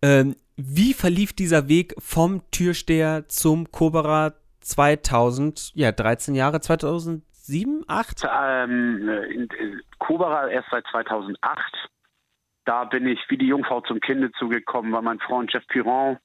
Ähm, 0.01 0.35
wie 0.55 0.93
verlief 0.93 1.33
dieser 1.33 1.67
Weg 1.67 1.95
vom 1.97 2.41
Türsteher 2.51 3.27
zum 3.27 3.71
Koberer 3.71 4.35
2000, 4.61 5.71
ja 5.75 5.91
13 5.91 6.35
Jahre, 6.35 6.61
2000? 6.61 7.23
Sieben, 7.43 7.83
acht? 7.87 8.25
Ähm, 8.25 9.07
in, 9.29 9.47
in 9.59 9.81
Kobara 9.99 10.47
erst 10.47 10.69
seit 10.71 10.85
2008. 10.87 11.89
Da 12.65 12.85
bin 12.85 13.05
ich 13.07 13.19
wie 13.27 13.37
die 13.37 13.47
Jungfrau 13.47 13.81
zum 13.81 13.99
Kinde 13.99 14.31
zugekommen, 14.31 14.91
weil 14.93 15.01
mein 15.01 15.19
Freund 15.19 15.51
Jeff 15.51 15.67
Piron, 15.67 16.17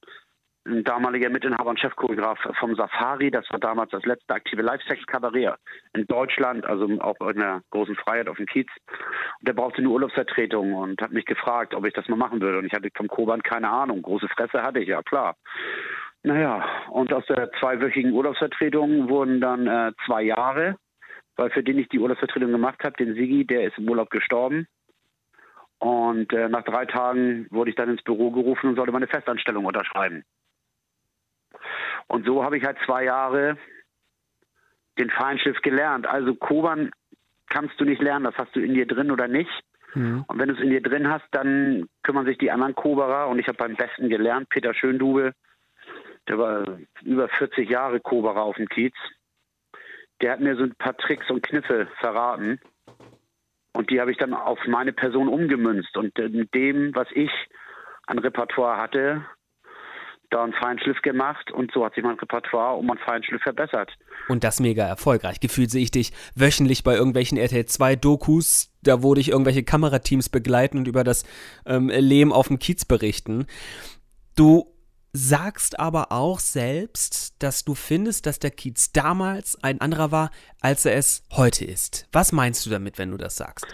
ein 0.65 0.83
damaliger 0.83 1.29
Mitinhaber 1.29 1.69
und 1.71 1.79
Chefchoreograf 1.79 2.39
vom 2.59 2.75
Safari, 2.75 3.31
das 3.31 3.49
war 3.49 3.59
damals 3.59 3.91
das 3.91 4.05
letzte 4.05 4.33
aktive 4.33 4.61
Live-Sex-Kabarett 4.61 5.55
in 5.93 6.05
Deutschland, 6.05 6.65
also 6.65 6.85
auch 7.01 7.19
in 7.21 7.39
der 7.39 7.61
großen 7.71 7.95
Freiheit 7.95 8.29
auf 8.29 8.37
dem 8.37 8.45
Kiez. 8.45 8.67
Und 9.39 9.47
der 9.47 9.53
brauchte 9.53 9.79
eine 9.79 9.89
Urlaubsvertretung 9.89 10.73
und 10.73 11.01
hat 11.01 11.11
mich 11.11 11.25
gefragt, 11.25 11.73
ob 11.73 11.85
ich 11.85 11.93
das 11.93 12.07
mal 12.07 12.17
machen 12.17 12.41
würde. 12.41 12.59
Und 12.59 12.65
ich 12.65 12.73
hatte 12.73 12.89
vom 12.95 13.07
Koban 13.07 13.41
keine 13.41 13.69
Ahnung. 13.69 14.01
Große 14.01 14.27
Fresse 14.29 14.61
hatte 14.61 14.79
ich, 14.79 14.87
ja 14.87 15.01
klar. 15.01 15.35
Naja, 16.23 16.65
und 16.89 17.11
aus 17.13 17.25
der 17.27 17.49
zweiwöchigen 17.59 18.11
Urlaubsvertretung 18.11 19.09
wurden 19.09 19.41
dann 19.41 19.67
äh, 19.67 19.91
zwei 20.05 20.21
Jahre 20.23 20.75
weil 21.39 21.51
für 21.51 21.63
den 21.63 21.79
ich 21.79 21.87
die 21.87 21.99
Urlaubsvertretung 21.99 22.51
gemacht 22.51 22.83
habe, 22.83 22.97
den 22.97 23.15
Sigi, 23.15 23.45
der 23.45 23.63
ist 23.63 23.77
im 23.77 23.89
Urlaub 23.89 24.09
gestorben. 24.09 24.67
Und 25.77 26.33
äh, 26.33 26.49
nach 26.49 26.63
drei 26.63 26.85
Tagen 26.85 27.47
wurde 27.49 27.69
ich 27.69 27.77
dann 27.77 27.89
ins 27.89 28.03
Büro 28.03 28.31
gerufen 28.31 28.67
und 28.67 28.75
sollte 28.75 28.91
meine 28.91 29.07
Festanstellung 29.07 29.63
unterschreiben. 29.63 30.25
Und 32.07 32.25
so 32.25 32.43
habe 32.43 32.57
ich 32.57 32.65
halt 32.65 32.77
zwei 32.85 33.05
Jahre 33.05 33.57
den 34.97 35.09
Feinschiff 35.09 35.61
gelernt. 35.61 36.05
Also 36.05 36.35
Koban 36.35 36.91
kannst 37.47 37.79
du 37.79 37.85
nicht 37.85 38.01
lernen, 38.01 38.25
das 38.25 38.35
hast 38.37 38.53
du 38.53 38.59
in 38.59 38.73
dir 38.73 38.85
drin 38.85 39.09
oder 39.09 39.29
nicht. 39.29 39.63
Mhm. 39.93 40.25
Und 40.27 40.39
wenn 40.39 40.49
du 40.49 40.55
es 40.55 40.61
in 40.61 40.71
dir 40.71 40.81
drin 40.81 41.09
hast, 41.09 41.25
dann 41.31 41.87
kümmern 42.03 42.25
sich 42.25 42.37
die 42.37 42.51
anderen 42.51 42.75
Koberer. 42.75 43.29
Und 43.29 43.39
ich 43.39 43.47
habe 43.47 43.57
beim 43.57 43.77
Besten 43.77 44.09
gelernt, 44.09 44.49
Peter 44.49 44.73
Schöndube, 44.73 45.31
der 46.27 46.37
war 46.37 46.79
über 47.01 47.29
40 47.29 47.69
Jahre 47.69 48.01
Koberer 48.01 48.41
auf 48.41 48.57
dem 48.57 48.67
Kiez 48.67 48.93
der 50.21 50.33
hat 50.33 50.39
mir 50.39 50.55
so 50.55 50.63
ein 50.63 50.75
paar 50.75 50.97
Tricks 50.97 51.29
und 51.29 51.43
Kniffe 51.43 51.87
verraten. 51.99 52.59
Und 53.73 53.89
die 53.89 54.01
habe 54.01 54.11
ich 54.11 54.17
dann 54.17 54.33
auf 54.33 54.59
meine 54.67 54.93
Person 54.93 55.27
umgemünzt. 55.27 55.95
Und 55.95 56.17
mit 56.17 56.53
dem, 56.53 56.93
was 56.95 57.07
ich 57.13 57.31
an 58.07 58.19
Repertoire 58.19 58.77
hatte, 58.77 59.23
da 60.29 60.43
einen 60.43 60.53
Feinschliff 60.53 61.01
gemacht 61.01 61.51
und 61.51 61.71
so 61.73 61.83
hat 61.83 61.95
sich 61.95 62.03
mein 62.03 62.17
Repertoire 62.17 62.75
um 62.75 62.89
einen 62.89 62.99
Feinschliff 62.99 63.41
verbessert. 63.41 63.91
Und 64.27 64.43
das 64.43 64.59
mega 64.59 64.85
erfolgreich. 64.85 65.39
Gefühlt 65.39 65.71
sehe 65.71 65.81
ich 65.81 65.91
dich 65.91 66.11
wöchentlich 66.35 66.83
bei 66.83 66.95
irgendwelchen 66.95 67.37
RTL 67.37 67.65
2 67.65 67.95
Dokus, 67.95 68.71
da 68.83 69.01
wurde 69.01 69.21
ich 69.21 69.29
irgendwelche 69.29 69.63
Kamerateams 69.63 70.29
begleiten 70.29 70.77
und 70.77 70.87
über 70.87 71.03
das 71.03 71.23
ähm, 71.65 71.89
Leben 71.89 72.31
auf 72.31 72.47
dem 72.47 72.59
Kiez 72.59 72.85
berichten. 72.85 73.47
Du 74.35 74.67
sagst 75.13 75.79
aber 75.79 76.11
auch 76.11 76.39
selbst, 76.39 77.41
dass 77.41 77.65
du 77.65 77.75
findest, 77.75 78.25
dass 78.25 78.39
der 78.39 78.51
Kiez 78.51 78.91
damals 78.91 79.61
ein 79.63 79.81
anderer 79.81 80.11
war, 80.11 80.31
als 80.61 80.85
er 80.85 80.95
es 80.95 81.27
heute 81.35 81.65
ist. 81.65 82.07
Was 82.11 82.31
meinst 82.31 82.65
du 82.65 82.69
damit, 82.69 82.97
wenn 82.97 83.11
du 83.11 83.17
das 83.17 83.37
sagst? 83.37 83.67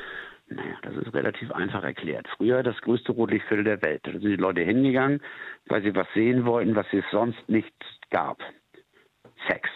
Naja, 0.48 0.76
das 0.84 0.96
ist 0.96 1.14
relativ 1.14 1.52
einfach 1.52 1.84
erklärt. 1.84 2.28
Früher 2.38 2.62
das 2.62 2.80
größte 2.82 3.12
Rotlichtviertel 3.12 3.64
der 3.64 3.82
Welt. 3.82 4.02
Da 4.04 4.12
sind 4.12 4.22
die 4.22 4.36
Leute 4.36 4.62
hingegangen, 4.62 5.22
weil 5.68 5.82
sie 5.82 5.96
was 5.96 6.08
sehen 6.14 6.46
wollten, 6.46 6.76
was 6.76 6.86
es 6.92 7.04
sonst 7.12 7.50
nicht 7.50 7.74
gab. 8.12 8.38
Sex. 9.48 9.68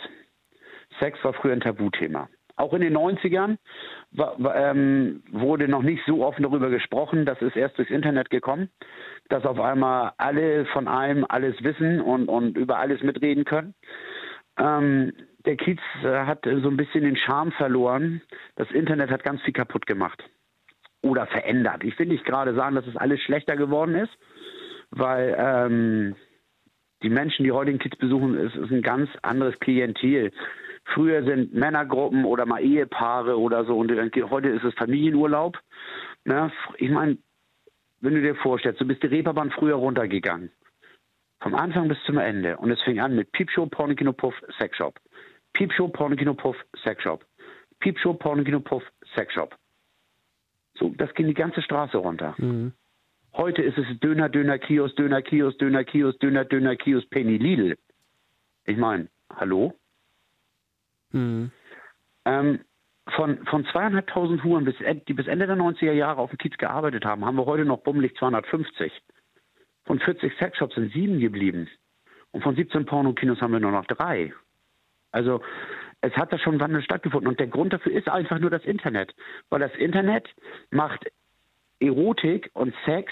Sex 1.00 1.18
war 1.24 1.34
früher 1.34 1.54
ein 1.54 1.62
Tabuthema. 1.62 2.30
Auch 2.56 2.74
in 2.74 2.82
den 2.82 2.96
90ern 2.96 3.58
war, 4.12 4.36
ähm, 4.56 5.24
wurde 5.32 5.68
noch 5.70 5.82
nicht 5.82 6.04
so 6.06 6.26
offen 6.26 6.44
darüber 6.44 6.70
gesprochen. 6.70 7.26
Das 7.26 7.42
ist 7.42 7.56
erst 7.56 7.78
durchs 7.78 7.90
Internet 7.90 8.30
gekommen, 8.30 8.70
dass 9.30 9.46
auf 9.46 9.60
einmal 9.60 10.12
alle 10.18 10.66
von 10.66 10.88
einem 10.88 11.26
alles 11.28 11.64
wissen 11.64 12.02
und, 12.02 12.28
und 12.28 12.58
über 12.58 12.80
alles 12.80 13.02
mitreden 13.02 13.46
können. 13.46 13.74
Ähm, 14.58 15.14
der 15.46 15.56
Kiez 15.56 15.80
äh, 16.04 16.26
hat 16.26 16.44
so 16.44 16.70
ein 16.70 16.78
bisschen 16.78 17.04
den 17.04 17.16
Charme 17.16 17.52
verloren. 17.54 18.22
Das 18.56 18.70
Internet 18.72 19.10
hat 19.10 19.24
ganz 19.24 19.42
viel 19.44 19.54
kaputt 19.54 19.86
gemacht 19.86 20.24
oder 21.02 21.28
verändert. 21.28 21.84
Ich 21.84 21.98
will 21.98 22.08
nicht 22.08 22.26
gerade 22.26 22.54
sagen, 22.54 22.76
dass 22.76 22.88
es 22.88 22.98
alles 22.98 23.22
schlechter 23.22 23.56
geworden 23.56 23.96
ist, 23.96 24.12
weil 24.92 25.36
ähm, 25.38 26.16
die 27.04 27.10
Menschen, 27.10 27.46
die 27.46 27.52
heute 27.52 27.72
den 27.72 27.80
Kids 27.80 27.98
besuchen, 27.98 28.38
ist, 28.38 28.56
ist 28.56 28.72
ein 28.72 28.82
ganz 28.82 29.10
anderes 29.22 29.58
Klientel. 29.60 30.32
Früher 30.94 31.24
sind 31.24 31.54
Männergruppen 31.54 32.26
oder 32.26 32.46
mal 32.46 32.62
Ehepaare 32.62 33.40
oder 33.40 33.64
so 33.64 33.78
und 33.78 33.92
heute 33.92 34.50
ist 34.50 34.64
es 34.64 34.74
Familienurlaub. 34.74 35.58
Ne? 36.26 36.52
Ich 36.78 36.90
meine, 36.90 37.18
wenn 38.02 38.16
du 38.16 38.22
dir 38.22 38.36
vorstellst, 38.36 38.80
du 38.82 38.86
bist 38.86 39.04
die 39.04 39.08
Reeperbahn 39.08 39.52
früher 39.52 39.76
runtergegangen. 39.76 40.52
Vom 41.42 41.56
Anfang 41.56 41.88
bis 41.88 41.98
zum 42.06 42.18
Ende. 42.18 42.58
Und 42.58 42.72
es 42.72 42.82
fing 42.82 43.00
an 43.00 43.16
mit 43.16 43.32
Piepshow, 43.32 43.66
Pornokino, 43.66 44.14
Puff, 44.14 44.36
Sexshop. 44.58 45.00
Piepshow, 45.54 45.88
Pornokino, 45.88 46.34
Puff, 46.34 46.58
Sexshop. 46.84 47.26
Piepshow, 47.80 48.14
Pornokino, 48.14 48.60
Puff, 48.60 48.84
Sexshop. 49.16 49.56
So, 50.76 50.90
das 50.98 51.14
ging 51.14 51.28
die 51.28 51.34
ganze 51.34 51.62
Straße 51.62 51.98
runter. 51.98 52.36
Mhm. 52.38 52.74
Heute 53.34 53.62
ist 53.62 53.78
es 53.78 53.86
Döner, 54.00 54.30
Döner, 54.30 54.58
Kiosk, 54.58 54.96
Döner, 54.96 55.22
Kiosk, 55.22 55.60
Döner, 55.60 55.84
Kiosk, 55.84 56.20
Döner, 56.20 56.46
Döner, 56.46 56.76
Kiosk, 56.76 57.10
Penny 57.10 57.38
Lidl. 57.38 57.78
Ich 58.66 58.78
meine, 58.78 59.08
hallo? 59.34 59.74
Mhm. 61.12 61.52
Ähm, 62.26 62.60
von, 63.16 63.46
von 63.46 63.66
zweieinhalbtausend 63.66 64.44
Huren, 64.44 64.66
bis, 64.66 64.76
die 65.08 65.14
bis 65.14 65.28
Ende 65.28 65.48
der 65.48 65.58
90er 65.58 65.92
Jahre 65.92 66.20
auf 66.20 66.32
dem 66.32 66.38
Kiez 66.38 66.58
gearbeitet 66.58 67.06
haben, 67.06 67.26
haben 67.26 67.38
wir 67.38 67.46
heute 67.46 67.66
noch 67.66 67.80
bummelig 67.80 68.16
250. 68.18 68.92
Von 69.86 70.00
40 70.00 70.34
Sexshops 70.38 70.76
sind 70.76 70.94
sieben 70.94 71.20
geblieben. 71.20 71.68
Und 72.32 72.44
von 72.44 72.56
17 72.56 72.86
Pornokinos 72.86 73.42
haben 73.42 73.54
wir 73.54 73.60
nur 73.60 73.72
noch 73.72 73.86
drei. 73.86 74.34
Also 75.12 75.42
es 76.02 76.14
hat 76.16 76.32
da 76.32 76.38
schon 76.38 76.60
Wandel 76.60 76.84
stattgefunden. 76.84 77.28
Und 77.28 77.40
der 77.40 77.48
Grund 77.48 77.74
dafür 77.74 77.92
ist 77.92 78.08
einfach 78.08 78.40
nur 78.40 78.50
das 78.50 78.64
Internet. 78.66 79.16
Weil 79.50 79.60
das 79.60 79.76
Internet 79.76 80.30
macht 80.70 81.06
Erotik 81.80 82.52
und 82.54 82.74
Sex, 82.86 83.12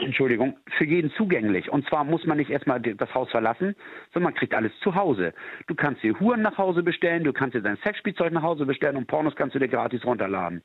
Entschuldigung, 0.00 0.56
für 0.76 0.84
jeden 0.84 1.12
zugänglich. 1.12 1.70
Und 1.70 1.86
zwar 1.88 2.04
muss 2.04 2.26
man 2.26 2.38
nicht 2.38 2.50
erstmal 2.50 2.80
das 2.80 3.14
Haus 3.14 3.30
verlassen, 3.30 3.76
sondern 4.12 4.32
man 4.32 4.34
kriegt 4.34 4.54
alles 4.54 4.72
zu 4.80 4.94
Hause. 4.94 5.32
Du 5.68 5.74
kannst 5.74 6.02
dir 6.02 6.18
Huren 6.18 6.42
nach 6.42 6.58
Hause 6.58 6.82
bestellen, 6.82 7.22
du 7.24 7.32
kannst 7.32 7.54
dir 7.54 7.62
dein 7.62 7.76
Sexspielzeug 7.78 8.32
nach 8.32 8.42
Hause 8.42 8.66
bestellen 8.66 8.96
und 8.96 9.06
Pornos 9.06 9.36
kannst 9.36 9.54
du 9.54 9.60
dir 9.60 9.68
gratis 9.68 10.04
runterladen. 10.04 10.62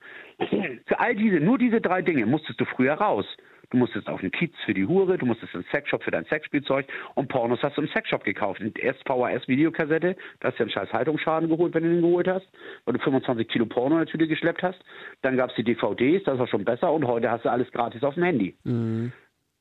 für 0.86 1.00
all 1.00 1.16
diese, 1.16 1.40
nur 1.40 1.58
diese 1.58 1.80
drei 1.80 2.02
Dinge 2.02 2.26
musstest 2.26 2.60
du 2.60 2.66
früher 2.66 2.94
raus. 2.94 3.26
Du 3.70 3.78
musstest 3.78 4.08
auf 4.08 4.22
den 4.22 4.32
Kiez 4.32 4.54
für 4.66 4.74
die 4.74 4.86
Hure, 4.86 5.18
du 5.18 5.26
musstest 5.26 5.54
einen 5.54 5.66
Sexshop 5.72 6.02
für 6.02 6.12
dein 6.12 6.24
Sexspielzeug 6.26 6.88
und 7.16 7.28
Pornos 7.28 7.62
hast 7.62 7.76
du 7.76 7.82
im 7.82 7.90
Sexshop 7.90 8.24
gekauft. 8.24 8.62
Und 8.62 8.80
erst 8.80 9.04
VHS-Videokassette, 9.06 10.16
da 10.40 10.48
hast 10.48 10.58
du 10.58 10.64
einen 10.64 10.72
scheiß 10.72 10.94
Haltungsschaden 10.94 11.50
geholt, 11.50 11.74
wenn 11.74 11.84
du 11.84 11.90
den 11.90 12.02
geholt 12.02 12.28
hast, 12.30 12.48
weil 12.86 12.94
du 12.94 13.00
25 13.00 13.48
Kilo 13.50 13.66
Porno 13.66 13.96
in 13.96 14.06
der 14.06 14.08
Tüte 14.08 14.28
geschleppt 14.28 14.64
hast. 14.64 14.80
Dann 15.22 15.36
gab 15.36 15.50
es 15.50 15.56
die 15.58 15.66
DVDs, 15.66 16.24
das 16.24 16.40
war 16.40 16.48
schon 16.48 16.64
besser 16.64 16.94
und 16.94 17.06
heute 17.06 17.30
hast 17.30 17.44
du 17.44 17.50
alles 17.50 17.70
gratis 17.72 18.04
auf 18.04 18.14
dem 18.14 18.24
Handy. 18.24 18.56
Mhm. 18.64 19.12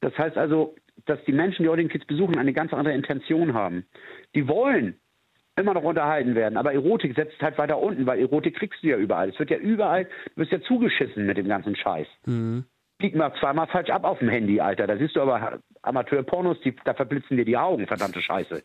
Das 0.00 0.16
heißt 0.16 0.36
also, 0.36 0.76
dass 1.06 1.18
die 1.24 1.32
Menschen, 1.32 1.64
die 1.64 1.68
heute 1.68 1.82
den 1.82 1.88
Kiez 1.88 2.04
besuchen, 2.04 2.38
eine 2.38 2.52
ganz 2.52 2.72
andere 2.72 2.94
Intention 2.94 3.54
haben. 3.54 3.86
Die 4.36 4.46
wollen 4.46 5.00
immer 5.58 5.74
noch 5.74 5.82
unterhalten 5.82 6.36
werden. 6.36 6.58
Aber 6.58 6.72
Erotik 6.72 7.16
setzt 7.16 7.40
halt 7.40 7.58
weiter 7.58 7.78
unten, 7.78 8.06
weil 8.06 8.20
Erotik 8.20 8.56
kriegst 8.56 8.84
du 8.84 8.88
ja 8.88 8.98
überall. 8.98 9.30
Es 9.30 9.38
wird 9.38 9.50
ja 9.50 9.56
überall, 9.56 10.04
du 10.04 10.42
wirst 10.42 10.52
ja 10.52 10.60
zugeschissen 10.60 11.26
mit 11.26 11.38
dem 11.38 11.48
ganzen 11.48 11.74
Scheiß. 11.74 12.06
Mhm 12.26 12.66
bieg 12.98 13.14
mal 13.14 13.32
zweimal 13.40 13.66
falsch 13.66 13.90
ab 13.90 14.04
auf 14.04 14.18
dem 14.18 14.28
Handy, 14.28 14.60
Alter. 14.60 14.86
Da 14.86 14.96
siehst 14.96 15.16
du 15.16 15.22
aber 15.22 15.58
Amateurpornos, 15.82 16.60
die, 16.62 16.74
da 16.84 16.94
verblitzen 16.94 17.36
dir 17.36 17.44
die 17.44 17.56
Augen, 17.56 17.86
verdammte 17.86 18.20
Scheiße. 18.20 18.62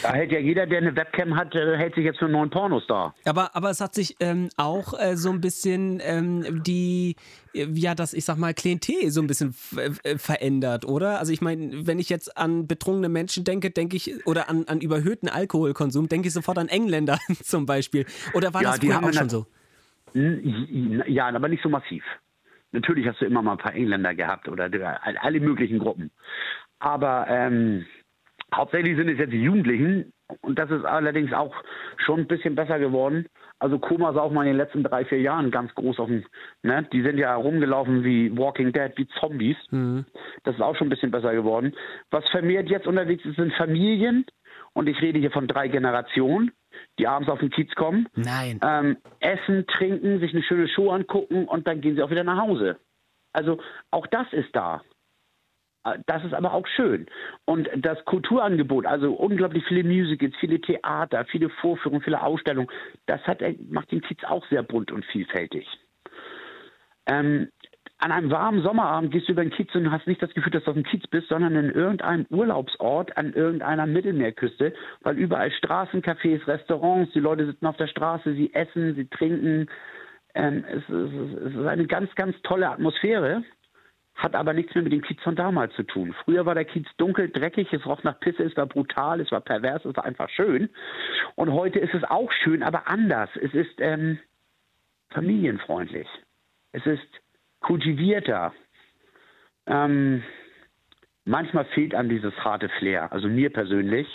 Da 0.00 0.12
hält 0.12 0.30
ja 0.30 0.38
jeder, 0.38 0.66
der 0.66 0.78
eine 0.78 0.94
Webcam 0.94 1.36
hat, 1.36 1.54
äh, 1.56 1.76
hält 1.76 1.96
sich 1.96 2.04
jetzt 2.04 2.20
für 2.20 2.28
neuen 2.28 2.50
Pornos 2.50 2.84
da. 2.86 3.14
Aber, 3.24 3.56
aber 3.56 3.70
es 3.70 3.80
hat 3.80 3.94
sich 3.94 4.16
ähm, 4.20 4.48
auch 4.56 4.94
äh, 4.98 5.16
so 5.16 5.30
ein 5.30 5.40
bisschen 5.40 6.00
ähm, 6.04 6.62
die, 6.62 7.16
äh, 7.52 7.66
ja, 7.74 7.96
das, 7.96 8.14
ich 8.14 8.24
sag 8.24 8.38
mal, 8.38 8.54
Klientel 8.54 9.10
so 9.10 9.20
ein 9.20 9.26
bisschen 9.26 9.56
äh, 9.76 10.18
verändert, 10.18 10.84
oder? 10.84 11.18
Also 11.18 11.32
ich 11.32 11.40
meine, 11.40 11.84
wenn 11.84 11.98
ich 11.98 12.08
jetzt 12.08 12.36
an 12.36 12.68
betrunkene 12.68 13.08
Menschen 13.08 13.42
denke, 13.42 13.70
denke 13.72 13.96
ich, 13.96 14.24
oder 14.24 14.48
an, 14.48 14.66
an 14.68 14.80
überhöhten 14.80 15.28
Alkoholkonsum, 15.28 16.08
denke 16.08 16.28
ich 16.28 16.34
sofort 16.34 16.58
an 16.58 16.68
Engländer 16.68 17.18
zum 17.42 17.66
Beispiel. 17.66 18.06
Oder 18.34 18.54
war 18.54 18.62
ja, 18.62 18.70
das 18.70 18.78
früher 18.78 19.02
auch 19.02 19.12
schon 19.12 19.28
so? 19.28 19.46
Ja, 21.06 21.28
aber 21.28 21.48
nicht 21.48 21.62
so 21.62 21.68
massiv. 21.68 22.04
Natürlich 22.72 23.06
hast 23.06 23.20
du 23.20 23.26
immer 23.26 23.42
mal 23.42 23.52
ein 23.52 23.58
paar 23.58 23.74
Engländer 23.74 24.14
gehabt 24.14 24.48
oder 24.48 24.70
alle 25.22 25.40
möglichen 25.40 25.78
Gruppen. 25.78 26.10
Aber 26.78 27.26
ähm, 27.28 27.86
hauptsächlich 28.54 28.96
sind 28.96 29.08
es 29.08 29.18
jetzt 29.18 29.32
die 29.32 29.42
Jugendlichen 29.42 30.12
und 30.40 30.58
das 30.58 30.70
ist 30.70 30.84
allerdings 30.84 31.32
auch 31.32 31.54
schon 31.98 32.20
ein 32.20 32.26
bisschen 32.26 32.54
besser 32.54 32.78
geworden. 32.78 33.26
Also 33.58 33.78
Koma 33.78 34.12
sah 34.12 34.20
auch 34.20 34.32
mal 34.32 34.42
in 34.42 34.48
den 34.48 34.56
letzten 34.56 34.82
drei, 34.82 35.04
vier 35.04 35.20
Jahren 35.20 35.50
ganz 35.50 35.74
groß 35.74 35.98
auf 35.98 36.08
dem, 36.08 36.24
ne? 36.62 36.86
Die 36.92 37.02
sind 37.02 37.16
ja 37.18 37.34
rumgelaufen 37.34 38.04
wie 38.04 38.36
Walking 38.36 38.72
Dead, 38.72 38.92
wie 38.96 39.06
Zombies. 39.20 39.56
Mhm. 39.70 40.04
Das 40.44 40.56
ist 40.56 40.60
auch 40.60 40.76
schon 40.76 40.88
ein 40.88 40.90
bisschen 40.90 41.10
besser 41.10 41.32
geworden. 41.32 41.74
Was 42.10 42.28
vermehrt 42.28 42.68
jetzt 42.68 42.86
unterwegs 42.86 43.24
ist, 43.24 43.36
sind 43.36 43.52
Familien. 43.54 44.26
Und 44.72 44.88
ich 44.88 45.00
rede 45.00 45.18
hier 45.18 45.30
von 45.30 45.46
drei 45.46 45.68
Generationen 45.68 46.50
die 46.98 47.06
abends 47.06 47.28
auf 47.28 47.40
den 47.40 47.50
Kiez 47.50 47.74
kommen. 47.74 48.08
Nein. 48.14 48.60
Ähm, 48.62 48.96
essen, 49.20 49.66
trinken, 49.66 50.20
sich 50.20 50.32
eine 50.32 50.42
schöne 50.42 50.68
Show 50.68 50.90
angucken 50.90 51.46
und 51.46 51.66
dann 51.66 51.80
gehen 51.80 51.96
sie 51.96 52.02
auch 52.02 52.10
wieder 52.10 52.24
nach 52.24 52.40
Hause. 52.40 52.78
Also 53.32 53.58
auch 53.90 54.06
das 54.06 54.32
ist 54.32 54.54
da. 54.54 54.82
Äh, 55.84 55.98
das 56.06 56.24
ist 56.24 56.34
aber 56.34 56.52
auch 56.52 56.66
schön. 56.66 57.06
Und 57.44 57.68
das 57.76 58.04
Kulturangebot, 58.04 58.86
also 58.86 59.12
unglaublich 59.12 59.64
viele 59.66 59.84
Musicals, 59.84 60.34
viele 60.40 60.60
Theater, 60.60 61.24
viele 61.26 61.48
Vorführungen, 61.48 62.02
viele 62.02 62.22
Ausstellungen, 62.22 62.70
das 63.06 63.20
hat, 63.22 63.42
macht 63.68 63.92
den 63.92 64.00
Kiez 64.00 64.22
auch 64.24 64.46
sehr 64.48 64.62
bunt 64.62 64.90
und 64.90 65.04
vielfältig. 65.06 65.66
Ähm, 67.08 67.50
an 67.98 68.12
einem 68.12 68.30
warmen 68.30 68.62
Sommerabend 68.62 69.10
gehst 69.10 69.28
du 69.28 69.32
über 69.32 69.42
den 69.42 69.50
Kiez 69.50 69.74
und 69.74 69.90
hast 69.90 70.06
nicht 70.06 70.22
das 70.22 70.34
Gefühl, 70.34 70.52
dass 70.52 70.64
du 70.64 70.70
auf 70.70 70.76
dem 70.76 70.84
Kiez 70.84 71.06
bist, 71.06 71.28
sondern 71.28 71.54
in 71.56 71.70
irgendeinem 71.70 72.26
Urlaubsort 72.28 73.16
an 73.16 73.32
irgendeiner 73.32 73.86
Mittelmeerküste, 73.86 74.74
weil 75.00 75.16
überall 75.16 75.50
Straßencafés, 75.50 76.46
Restaurants, 76.46 77.12
die 77.12 77.20
Leute 77.20 77.46
sitzen 77.46 77.66
auf 77.66 77.76
der 77.78 77.86
Straße, 77.86 78.34
sie 78.34 78.52
essen, 78.52 78.94
sie 78.94 79.08
trinken. 79.08 79.70
Ähm, 80.34 80.64
es, 80.68 80.82
ist, 80.88 81.12
es 81.46 81.54
ist 81.54 81.66
eine 81.66 81.86
ganz, 81.86 82.14
ganz 82.16 82.36
tolle 82.42 82.68
Atmosphäre, 82.68 83.42
hat 84.14 84.34
aber 84.34 84.52
nichts 84.52 84.74
mehr 84.74 84.84
mit 84.84 84.92
dem 84.92 85.02
Kiez 85.02 85.22
von 85.22 85.34
damals 85.34 85.74
zu 85.74 85.82
tun. 85.82 86.14
Früher 86.24 86.44
war 86.44 86.54
der 86.54 86.66
Kiez 86.66 86.86
dunkel, 86.98 87.30
dreckig, 87.30 87.72
es 87.72 87.86
roch 87.86 88.02
nach 88.02 88.20
Pisse, 88.20 88.42
es 88.42 88.56
war 88.58 88.66
brutal, 88.66 89.20
es 89.20 89.32
war 89.32 89.40
pervers, 89.40 89.86
es 89.86 89.96
war 89.96 90.04
einfach 90.04 90.28
schön. 90.28 90.68
Und 91.34 91.50
heute 91.50 91.78
ist 91.78 91.94
es 91.94 92.04
auch 92.04 92.30
schön, 92.30 92.62
aber 92.62 92.88
anders. 92.88 93.30
Es 93.36 93.54
ist 93.54 93.78
ähm, 93.78 94.18
familienfreundlich. 95.10 96.08
Es 96.72 96.84
ist 96.84 97.08
kultivierter. 97.66 98.52
Ähm, 99.66 100.22
manchmal 101.24 101.64
fehlt 101.66 101.94
an 101.94 102.08
dieses 102.08 102.32
harte 102.44 102.68
Flair, 102.78 103.12
also 103.12 103.28
mir 103.28 103.50
persönlich. 103.52 104.06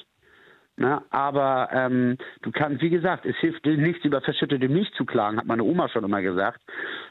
Ne? 0.78 1.02
Aber 1.10 1.70
ähm, 1.74 2.18
du 2.44 2.52
kannst, 2.52 2.82
wie 2.82 2.90
gesagt, 2.90 3.26
es 3.26 3.36
hilft 3.38 3.66
dir 3.66 3.78
nichts, 3.78 4.06
über 4.06 4.22
verschüttete 4.22 4.70
Milch 4.70 4.92
zu 4.94 5.06
klagen, 5.06 5.38
hat 5.38 5.46
meine 5.46 5.64
Oma 5.64 5.90
schon 5.90 6.06
immer 6.06 6.22
gesagt. 6.22 6.62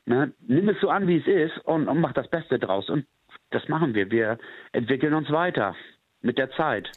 Ne? 0.06 0.32
Nimm 0.40 0.68
es 0.70 0.80
so 0.80 0.88
an, 0.88 1.06
wie 1.06 1.18
es 1.18 1.26
ist 1.26 1.58
und, 1.66 1.88
und 1.88 2.00
mach 2.00 2.14
das 2.14 2.28
Beste 2.28 2.58
draus. 2.58 2.88
Und 2.88 3.06
das 3.50 3.68
machen 3.68 3.94
wir. 3.94 4.10
Wir 4.10 4.38
entwickeln 4.72 5.12
uns 5.12 5.30
weiter. 5.30 5.76
Mit 6.22 6.38
der 6.38 6.50
Zeit. 6.52 6.90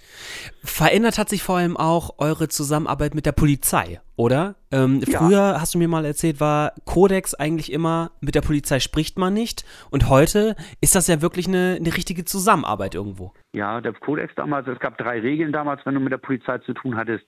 Verändert 0.64 1.18
hat 1.18 1.30
sich 1.30 1.44
vor 1.44 1.58
allem 1.58 1.78
auch 1.78 2.16
eure 2.18 2.50
Zusammenarbeit 2.50 3.16
mit 3.16 3.26
der 3.26 3.32
Polizei, 3.32 4.02
oder? 4.16 4.56
Ähm, 4.72 5.02
Ja. 5.06 5.20
Früher, 5.20 5.62
hast 5.62 5.74
du 5.74 5.78
mir 5.78 5.88
mal 5.88 6.06
erzählt, 6.06 6.40
war 6.40 6.74
Kodex 6.86 7.34
eigentlich 7.34 7.72
immer, 7.72 8.12
mit 8.20 8.36
der 8.36 8.42
Polizei 8.42 8.80
spricht 8.80 9.18
man 9.18 9.34
nicht. 9.34 9.64
Und 9.92 10.10
heute 10.10 10.56
ist 10.82 10.96
das 10.96 11.08
ja 11.08 11.22
wirklich 11.22 11.48
eine, 11.48 11.78
eine 11.80 11.96
richtige 11.96 12.26
Zusammenarbeit 12.26 12.96
irgendwo. 12.96 13.34
Ja, 13.54 13.80
der 13.82 13.94
Kodex 13.94 14.34
damals, 14.36 14.68
es 14.68 14.80
gab 14.80 14.98
drei 14.98 15.20
Regeln 15.20 15.54
damals, 15.54 15.86
wenn 15.86 15.94
du 15.94 16.02
mit 16.02 16.12
der 16.12 16.18
Polizei 16.18 16.58
zu 16.60 16.74
tun 16.74 16.98
hattest. 16.98 17.26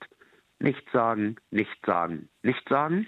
Nichts 0.58 0.90
sagen, 0.92 1.36
nichts 1.50 1.74
sagen, 1.84 2.28
nichts 2.42 2.68
sagen. 2.68 3.06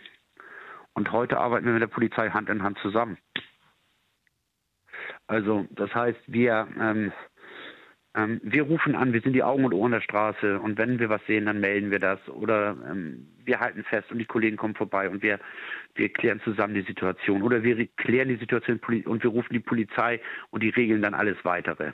Und 0.95 1.13
heute 1.13 1.39
arbeiten 1.39 1.67
wir 1.67 1.73
mit 1.73 1.83
der 1.83 1.87
Polizei 1.89 2.31
Hand 2.31 2.49
in 2.49 2.63
Hand 2.63 2.79
zusammen. 2.83 3.19
Also, 5.27 5.67
das 5.71 5.95
heißt, 5.95 6.19
wir, 6.27 6.67
ähm, 6.81 7.13
ähm, 8.15 8.41
wir 8.43 8.63
rufen 8.63 8.95
an, 8.95 9.13
wir 9.13 9.21
sind 9.21 9.35
die 9.35 9.43
Augen 9.43 9.65
und 9.65 9.75
Ohren 9.75 9.93
der 9.93 10.01
Straße 10.01 10.59
und 10.61 10.79
wenn 10.79 10.99
wir 10.99 11.09
was 11.09 11.25
sehen, 11.27 11.47
dann 11.47 11.61
melden 11.61 11.91
wir 11.91 11.99
das. 11.99 12.19
Oder 12.29 12.77
ähm, 12.91 13.29
wir 13.45 13.61
halten 13.61 13.85
fest 13.85 14.11
und 14.11 14.19
die 14.19 14.25
Kollegen 14.25 14.57
kommen 14.57 14.75
vorbei 14.75 15.09
und 15.09 15.23
wir, 15.23 15.39
wir 15.95 16.09
klären 16.09 16.41
zusammen 16.41 16.75
die 16.75 16.83
Situation. 16.83 17.43
Oder 17.43 17.63
wir 17.63 17.87
klären 17.97 18.29
die 18.29 18.37
Situation 18.37 18.81
und 19.05 19.23
wir 19.23 19.31
rufen 19.31 19.53
die 19.53 19.61
Polizei 19.61 20.21
und 20.51 20.63
die 20.63 20.71
regeln 20.71 21.03
dann 21.03 21.15
alles 21.15 21.37
weitere. 21.45 21.93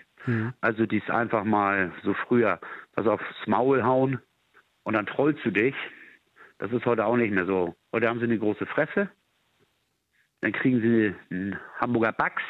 Also 0.60 0.86
dies 0.86 1.08
einfach 1.10 1.44
mal 1.44 1.92
so 2.02 2.14
früher, 2.14 2.60
was 2.94 3.06
aufs 3.06 3.46
Maul 3.46 3.82
hauen 3.82 4.20
und 4.84 4.94
dann 4.94 5.06
trollst 5.06 5.44
du 5.44 5.50
dich. 5.50 5.74
Das 6.58 6.72
ist 6.72 6.86
heute 6.86 7.04
auch 7.04 7.16
nicht 7.16 7.32
mehr 7.32 7.46
so. 7.46 7.74
Heute 7.92 8.08
haben 8.08 8.20
sie 8.20 8.24
eine 8.24 8.38
große 8.38 8.66
Fresse, 8.66 9.10
dann 10.40 10.52
kriegen 10.52 10.80
sie 10.80 11.14
einen 11.30 11.58
Hamburger 11.78 12.12
Bax, 12.12 12.42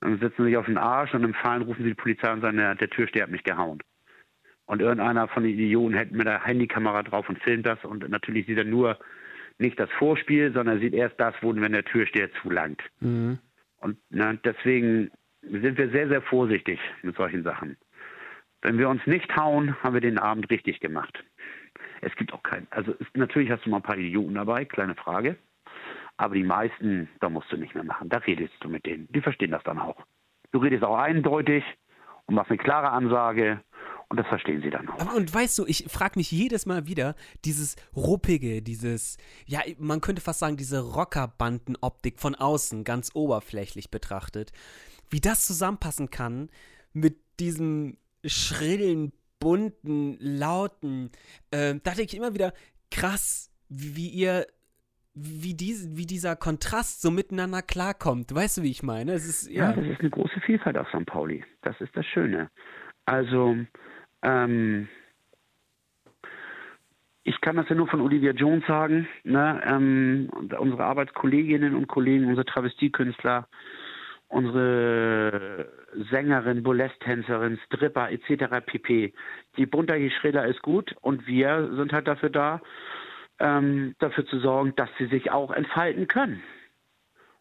dann 0.00 0.18
setzen 0.18 0.44
sie 0.44 0.50
sich 0.50 0.56
auf 0.56 0.66
den 0.66 0.78
Arsch 0.78 1.14
und 1.14 1.24
im 1.24 1.34
Fallen 1.34 1.62
rufen 1.62 1.82
sie 1.82 1.90
die 1.90 1.94
Polizei 1.94 2.32
und 2.32 2.40
sagen, 2.40 2.56
der, 2.56 2.74
der 2.74 2.90
Türsteher 2.90 3.24
hat 3.24 3.30
mich 3.30 3.44
gehauen. 3.44 3.82
Und 4.66 4.80
irgendeiner 4.82 5.28
von 5.28 5.42
den 5.44 5.54
Idioten 5.54 5.94
hält 5.94 6.12
mit 6.12 6.26
der 6.26 6.44
Handykamera 6.44 7.02
drauf 7.02 7.28
und 7.28 7.42
filmt 7.42 7.66
das 7.66 7.82
und 7.84 8.08
natürlich 8.08 8.46
sieht 8.46 8.58
er 8.58 8.64
nur 8.64 8.98
nicht 9.58 9.78
das 9.80 9.90
Vorspiel, 9.98 10.52
sondern 10.52 10.76
er 10.76 10.80
sieht 10.80 10.94
erst 10.94 11.18
das, 11.18 11.34
wo, 11.40 11.54
wenn 11.54 11.72
der 11.72 11.84
Türsteher 11.84 12.30
zulangt. 12.42 12.80
Und 13.80 13.98
na, 14.10 14.34
deswegen 14.34 15.10
sind 15.42 15.78
wir 15.78 15.90
sehr, 15.90 16.08
sehr 16.08 16.22
vorsichtig 16.22 16.78
mit 17.02 17.16
solchen 17.16 17.42
Sachen. 17.42 17.76
Wenn 18.62 18.78
wir 18.78 18.88
uns 18.88 19.04
nicht 19.06 19.34
hauen, 19.36 19.80
haben 19.82 19.94
wir 19.94 20.00
den 20.00 20.18
Abend 20.18 20.50
richtig 20.50 20.80
gemacht. 20.80 21.24
Es 22.00 22.14
gibt 22.16 22.32
auch 22.32 22.42
keinen. 22.42 22.66
Also 22.70 22.94
es, 23.00 23.06
natürlich 23.14 23.50
hast 23.50 23.64
du 23.64 23.70
mal 23.70 23.78
ein 23.78 23.82
paar 23.82 23.96
Idioten 23.98 24.34
dabei, 24.34 24.64
kleine 24.64 24.94
Frage. 24.94 25.36
Aber 26.18 26.34
die 26.34 26.44
meisten, 26.44 27.08
da 27.20 27.30
musst 27.30 27.50
du 27.50 27.56
nicht 27.56 27.74
mehr 27.74 27.84
machen. 27.84 28.08
Da 28.08 28.18
redest 28.18 28.54
du 28.60 28.68
mit 28.68 28.84
denen. 28.84 29.08
Die 29.12 29.20
verstehen 29.20 29.52
das 29.52 29.62
dann 29.64 29.78
auch. 29.78 29.96
Du 30.52 30.58
redest 30.58 30.84
auch 30.84 30.98
eindeutig 30.98 31.64
und 32.26 32.34
machst 32.34 32.50
eine 32.50 32.58
klare 32.58 32.90
Ansage 32.90 33.60
und 34.08 34.16
das 34.16 34.26
verstehen 34.26 34.62
sie 34.62 34.70
dann 34.70 34.88
auch. 34.88 35.14
Und 35.14 35.32
weißt 35.32 35.58
du, 35.58 35.66
ich 35.66 35.84
frage 35.88 36.18
mich 36.18 36.30
jedes 36.30 36.66
Mal 36.66 36.86
wieder, 36.86 37.14
dieses 37.44 37.76
ruppige, 37.94 38.62
dieses, 38.62 39.18
ja, 39.46 39.60
man 39.78 40.00
könnte 40.00 40.22
fast 40.22 40.38
sagen, 40.38 40.56
diese 40.56 40.80
Rockerbanden-Optik 40.80 42.18
von 42.18 42.34
außen, 42.34 42.84
ganz 42.84 43.10
oberflächlich 43.14 43.90
betrachtet, 43.90 44.52
wie 45.10 45.20
das 45.20 45.46
zusammenpassen 45.46 46.10
kann 46.10 46.48
mit 46.92 47.18
diesem 47.38 47.98
schrillen, 48.24 49.12
bunten, 49.40 50.16
lauten, 50.20 51.10
äh, 51.50 51.74
da 51.82 51.92
denke 51.92 52.12
ich 52.12 52.16
immer 52.16 52.34
wieder, 52.34 52.52
krass, 52.90 53.50
wie 53.68 54.08
ihr, 54.08 54.46
wie, 55.20 55.54
diese, 55.54 55.96
wie 55.96 56.06
dieser 56.06 56.36
Kontrast 56.36 57.02
so 57.02 57.10
miteinander 57.10 57.62
klarkommt. 57.62 58.34
Weißt 58.34 58.58
du, 58.58 58.62
wie 58.62 58.70
ich 58.70 58.82
meine? 58.82 59.12
Es 59.12 59.26
ist, 59.26 59.50
Ja, 59.50 59.70
ja. 59.70 59.72
das 59.72 59.84
ist 59.86 60.00
eine 60.00 60.10
große 60.10 60.40
Vielfalt 60.40 60.78
auf 60.78 60.88
St. 60.88 61.06
Pauli. 61.06 61.44
Das 61.62 61.80
ist 61.80 61.96
das 61.96 62.06
Schöne. 62.06 62.50
Also, 63.06 63.56
ähm, 64.22 64.88
ich 67.24 67.40
kann 67.40 67.56
das 67.56 67.68
ja 67.68 67.74
nur 67.74 67.88
von 67.88 68.00
Olivia 68.00 68.32
Jones 68.32 68.64
sagen. 68.66 69.06
Ne? 69.24 69.60
Ähm, 69.64 70.30
unsere 70.58 70.84
Arbeitskolleginnen 70.84 71.74
und 71.74 71.86
Kollegen, 71.86 72.26
unsere 72.26 72.46
Travestiekünstler, 72.46 73.48
unsere 74.28 75.70
Sängerin, 76.10 76.62
Burlesque-Tänzerin, 76.62 77.58
Stripper 77.66 78.10
etc. 78.10 78.64
pp. 78.64 79.12
Je 79.56 79.66
bunter, 79.66 79.96
je 79.96 80.10
schriller 80.10 80.46
ist 80.46 80.62
gut 80.62 80.94
und 81.00 81.26
wir 81.26 81.70
sind 81.76 81.92
halt 81.92 82.06
dafür 82.08 82.30
da, 82.30 82.60
ähm, 83.38 83.94
dafür 83.98 84.26
zu 84.26 84.38
sorgen, 84.40 84.74
dass 84.76 84.90
sie 84.98 85.06
sich 85.06 85.30
auch 85.30 85.50
entfalten 85.50 86.08
können. 86.08 86.42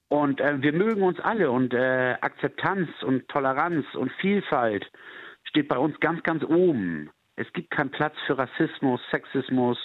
Und 0.10 0.40
äh, 0.40 0.62
wir 0.62 0.74
mögen 0.74 1.02
uns 1.02 1.20
alle 1.20 1.52
und 1.52 1.74
äh, 1.74 2.16
Akzeptanz 2.22 2.90
und 3.04 3.28
Toleranz 3.28 3.86
und 3.96 4.12
Vielfalt 4.14 4.90
steht 5.44 5.68
bei 5.68 5.78
uns 5.78 6.00
ganz, 6.00 6.24
ganz 6.24 6.44
oben. 6.44 7.10
Es 7.36 7.52
gibt 7.54 7.72
keinen 7.72 7.92
Platz 7.92 8.16
für 8.26 8.38
Rassismus, 8.38 9.02
Sexismus, 9.12 9.78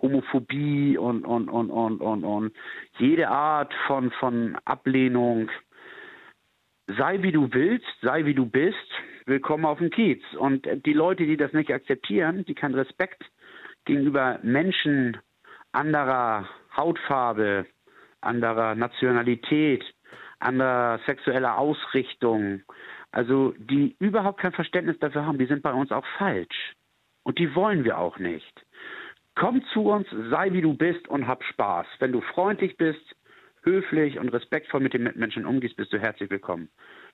Homophobie 0.00 0.96
und, 0.96 1.24
und, 1.24 1.48
und, 1.48 1.70
und, 1.70 2.00
und, 2.00 2.24
und 2.24 2.52
jede 2.98 3.28
Art 3.28 3.72
von, 3.86 4.10
von 4.12 4.56
Ablehnung. 4.64 5.50
Sei 6.86 7.22
wie 7.22 7.32
du 7.32 7.52
willst, 7.52 7.86
sei 8.02 8.24
wie 8.26 8.34
du 8.34 8.46
bist, 8.46 8.76
willkommen 9.26 9.64
auf 9.64 9.78
dem 9.78 9.90
Kiez. 9.90 10.22
Und 10.38 10.66
äh, 10.66 10.78
die 10.78 10.92
Leute, 10.92 11.24
die 11.24 11.36
das 11.36 11.52
nicht 11.52 11.72
akzeptieren, 11.72 12.44
die 12.44 12.54
keinen 12.54 12.74
Respekt 12.74 13.24
gegenüber 13.84 14.38
Menschen 14.42 15.16
anderer 15.72 16.48
Hautfarbe, 16.76 17.66
anderer 18.20 18.74
Nationalität, 18.74 19.84
anderer 20.38 21.00
sexueller 21.06 21.58
Ausrichtung, 21.58 22.62
also 23.12 23.54
die 23.58 23.96
überhaupt 23.98 24.40
kein 24.40 24.52
Verständnis 24.52 24.98
dafür 24.98 25.26
haben, 25.26 25.38
die 25.38 25.46
sind 25.46 25.62
bei 25.62 25.72
uns 25.72 25.90
auch 25.90 26.06
falsch. 26.18 26.74
Und 27.22 27.38
die 27.38 27.54
wollen 27.54 27.84
wir 27.84 27.98
auch 27.98 28.18
nicht. 28.18 28.64
Komm 29.34 29.62
zu 29.72 29.90
uns, 29.90 30.06
sei 30.30 30.52
wie 30.52 30.62
du 30.62 30.74
bist 30.74 31.08
und 31.08 31.26
hab 31.26 31.44
Spaß. 31.44 31.86
Wenn 31.98 32.12
du 32.12 32.20
freundlich 32.20 32.76
bist, 32.76 33.16
höflich 33.62 34.18
und 34.18 34.30
respektvoll 34.30 34.80
mit 34.80 34.94
den 34.94 35.02
Mitmenschen 35.02 35.46
umgehst, 35.46 35.76
bist 35.76 35.92
du 35.92 35.98
herzlich 35.98 36.30
willkommen. 36.30 36.70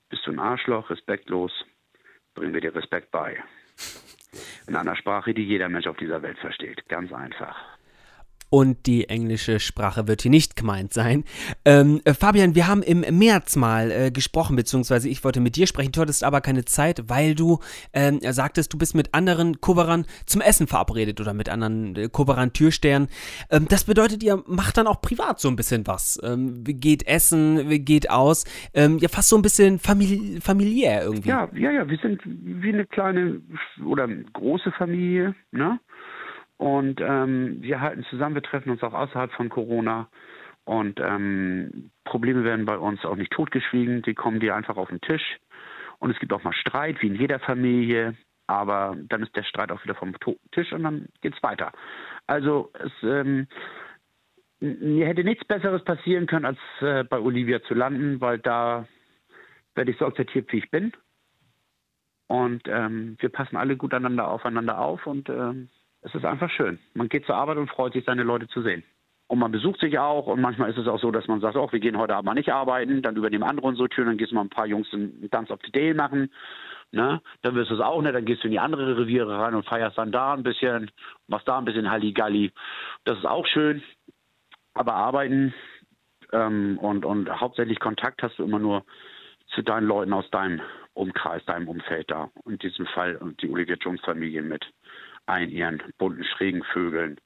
Bist 0.08 0.26
du 0.26 0.32
ein 0.32 0.38
Arschloch, 0.38 0.90
respektlos, 0.90 1.52
bringen 2.34 2.54
wir 2.54 2.60
dir 2.60 2.74
Respekt 2.74 3.10
bei. 3.10 3.42
In 4.66 4.76
einer 4.76 4.96
Sprache, 4.96 5.34
die 5.34 5.44
jeder 5.44 5.68
Mensch 5.68 5.86
auf 5.86 5.96
dieser 5.96 6.22
Welt 6.22 6.38
versteht. 6.38 6.88
Ganz 6.88 7.12
einfach. 7.12 7.75
Und 8.48 8.86
die 8.86 9.08
englische 9.08 9.58
Sprache 9.58 10.06
wird 10.06 10.22
hier 10.22 10.30
nicht 10.30 10.56
gemeint 10.56 10.92
sein. 10.92 11.24
Ähm, 11.64 12.00
äh, 12.04 12.14
Fabian, 12.14 12.54
wir 12.54 12.68
haben 12.68 12.82
im 12.82 13.00
März 13.18 13.56
mal 13.56 13.90
äh, 13.90 14.10
gesprochen, 14.10 14.56
beziehungsweise 14.56 15.08
ich 15.08 15.24
wollte 15.24 15.40
mit 15.40 15.56
dir 15.56 15.66
sprechen. 15.66 15.92
Du 15.92 16.00
hattest 16.00 16.22
aber 16.22 16.40
keine 16.40 16.64
Zeit, 16.64 17.08
weil 17.08 17.34
du 17.34 17.58
ähm, 17.92 18.20
sagtest, 18.22 18.72
du 18.72 18.78
bist 18.78 18.94
mit 18.94 19.14
anderen 19.14 19.60
Koverern 19.60 20.06
zum 20.26 20.40
Essen 20.40 20.66
verabredet 20.66 21.20
oder 21.20 21.34
mit 21.34 21.48
anderen 21.48 21.96
äh, 21.96 22.08
Koveran-Türstern. 22.08 23.08
Ähm, 23.50 23.66
das 23.68 23.84
bedeutet, 23.84 24.22
ihr 24.22 24.42
macht 24.46 24.76
dann 24.76 24.86
auch 24.86 25.00
privat 25.02 25.40
so 25.40 25.48
ein 25.48 25.56
bisschen 25.56 25.86
was. 25.86 26.20
Ähm, 26.22 26.62
geht 26.64 27.06
essen, 27.06 27.84
geht 27.84 28.10
aus. 28.10 28.44
Ähm, 28.74 28.98
ja, 28.98 29.08
fast 29.08 29.28
so 29.28 29.36
ein 29.36 29.42
bisschen 29.42 29.78
famili 29.78 30.40
familiär 30.40 31.02
irgendwie. 31.02 31.28
Ja, 31.28 31.48
ja, 31.54 31.70
ja, 31.70 31.88
wir 31.88 31.98
sind 31.98 32.20
wie 32.24 32.72
eine 32.72 32.86
kleine 32.86 33.40
oder 33.84 34.08
große 34.32 34.72
Familie, 34.72 35.34
ne? 35.50 35.80
Und 36.58 37.00
ähm, 37.00 37.58
wir 37.60 37.80
halten 37.80 38.04
zusammen, 38.08 38.34
wir 38.34 38.42
treffen 38.42 38.70
uns 38.70 38.82
auch 38.82 38.94
außerhalb 38.94 39.32
von 39.32 39.48
Corona. 39.48 40.08
Und 40.64 40.98
ähm, 41.00 41.90
Probleme 42.04 42.44
werden 42.44 42.64
bei 42.64 42.78
uns 42.78 43.04
auch 43.04 43.16
nicht 43.16 43.32
totgeschwiegen, 43.32 44.02
die 44.02 44.14
kommen 44.14 44.40
dir 44.40 44.56
einfach 44.56 44.76
auf 44.76 44.88
den 44.88 45.00
Tisch. 45.00 45.38
Und 45.98 46.10
es 46.10 46.18
gibt 46.18 46.32
auch 46.32 46.42
mal 46.42 46.52
Streit, 46.52 47.00
wie 47.02 47.08
in 47.08 47.14
jeder 47.14 47.38
Familie. 47.38 48.16
Aber 48.46 48.96
dann 49.08 49.22
ist 49.22 49.34
der 49.36 49.42
Streit 49.42 49.70
auch 49.72 49.82
wieder 49.84 49.94
vom 49.94 50.14
Tisch 50.52 50.72
und 50.72 50.84
dann 50.84 51.06
geht's 51.20 51.42
weiter. 51.42 51.72
Also 52.26 52.70
es 52.74 52.92
ähm, 53.02 53.48
mir 54.60 55.06
hätte 55.06 55.24
nichts 55.24 55.44
Besseres 55.44 55.84
passieren 55.84 56.26
können, 56.26 56.44
als 56.44 56.58
äh, 56.80 57.04
bei 57.04 57.18
Olivia 57.18 57.62
zu 57.62 57.74
landen, 57.74 58.20
weil 58.20 58.38
da 58.38 58.86
werde 59.74 59.90
ich 59.90 59.98
so 59.98 60.06
akzeptiert, 60.06 60.50
wie 60.52 60.58
ich 60.58 60.70
bin. 60.70 60.92
Und 62.28 62.62
ähm, 62.66 63.16
wir 63.20 63.28
passen 63.28 63.56
alle 63.56 63.76
gut 63.76 63.94
einander 63.94 64.28
aufeinander 64.28 64.78
auf 64.78 65.06
und 65.06 65.28
ähm, 65.28 65.68
es 66.06 66.14
ist 66.14 66.24
einfach 66.24 66.50
schön. 66.50 66.78
Man 66.94 67.08
geht 67.08 67.26
zur 67.26 67.34
Arbeit 67.34 67.58
und 67.58 67.68
freut 67.68 67.92
sich, 67.92 68.04
seine 68.04 68.22
Leute 68.22 68.46
zu 68.46 68.62
sehen. 68.62 68.84
Und 69.26 69.40
man 69.40 69.50
besucht 69.50 69.80
sich 69.80 69.98
auch 69.98 70.28
und 70.28 70.40
manchmal 70.40 70.70
ist 70.70 70.78
es 70.78 70.86
auch 70.86 71.00
so, 71.00 71.10
dass 71.10 71.26
man 71.26 71.40
sagt, 71.40 71.56
oh, 71.56 71.68
wir 71.72 71.80
gehen 71.80 71.98
heute 71.98 72.14
Abend 72.14 72.26
mal 72.26 72.34
nicht 72.34 72.52
arbeiten, 72.52 73.02
dann 73.02 73.16
übernehmen 73.16 73.42
andere 73.42 73.66
unsere 73.66 73.88
Türen, 73.88 74.06
dann 74.06 74.16
gehst 74.16 74.30
du 74.30 74.36
mal 74.36 74.42
ein 74.42 74.48
paar 74.48 74.66
Jungs 74.66 74.86
einen 74.92 75.28
Dance 75.30 75.52
of 75.52 75.58
the 75.64 75.72
Day 75.72 75.94
machen. 75.94 76.30
Ne? 76.92 77.20
Dann 77.42 77.56
wirst 77.56 77.70
du 77.70 77.74
es 77.74 77.80
auch 77.80 78.00
nicht, 78.02 78.14
dann 78.14 78.24
gehst 78.24 78.44
du 78.44 78.46
in 78.46 78.52
die 78.52 78.60
andere 78.60 78.96
Reviere 78.96 79.36
rein 79.36 79.56
und 79.56 79.66
feierst 79.66 79.98
dann 79.98 80.12
da 80.12 80.32
ein 80.32 80.44
bisschen, 80.44 80.92
machst 81.26 81.48
da 81.48 81.58
ein 81.58 81.64
bisschen 81.64 81.90
Halligalli. 81.90 82.52
Das 83.04 83.18
ist 83.18 83.26
auch 83.26 83.46
schön. 83.46 83.82
Aber 84.74 84.94
arbeiten 84.94 85.52
ähm, 86.32 86.78
und, 86.78 87.04
und 87.04 87.28
hauptsächlich 87.28 87.80
Kontakt 87.80 88.22
hast 88.22 88.38
du 88.38 88.44
immer 88.44 88.60
nur 88.60 88.84
zu 89.48 89.62
deinen 89.62 89.88
Leuten 89.88 90.12
aus 90.12 90.30
deinem 90.30 90.60
Umkreis, 90.94 91.44
deinem 91.46 91.66
Umfeld 91.66 92.12
da. 92.12 92.30
In 92.46 92.58
diesem 92.58 92.86
Fall 92.86 93.18
die 93.40 93.50
Olivia 93.50 93.74
Jones 93.74 94.00
Familie 94.02 94.42
mit 94.42 94.64
allen 95.26 95.50
ihren 95.50 95.82
bunten, 95.98 96.24
schrägen 96.24 96.62
Vögeln 96.72 97.18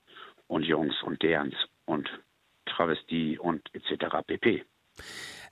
und 0.46 0.64
Jungs 0.64 0.94
und 1.02 1.22
derens 1.22 1.54
und 1.86 2.08
Travestie 2.66 3.38
und 3.38 3.62
etc. 3.74 4.16
pp. 4.26 4.64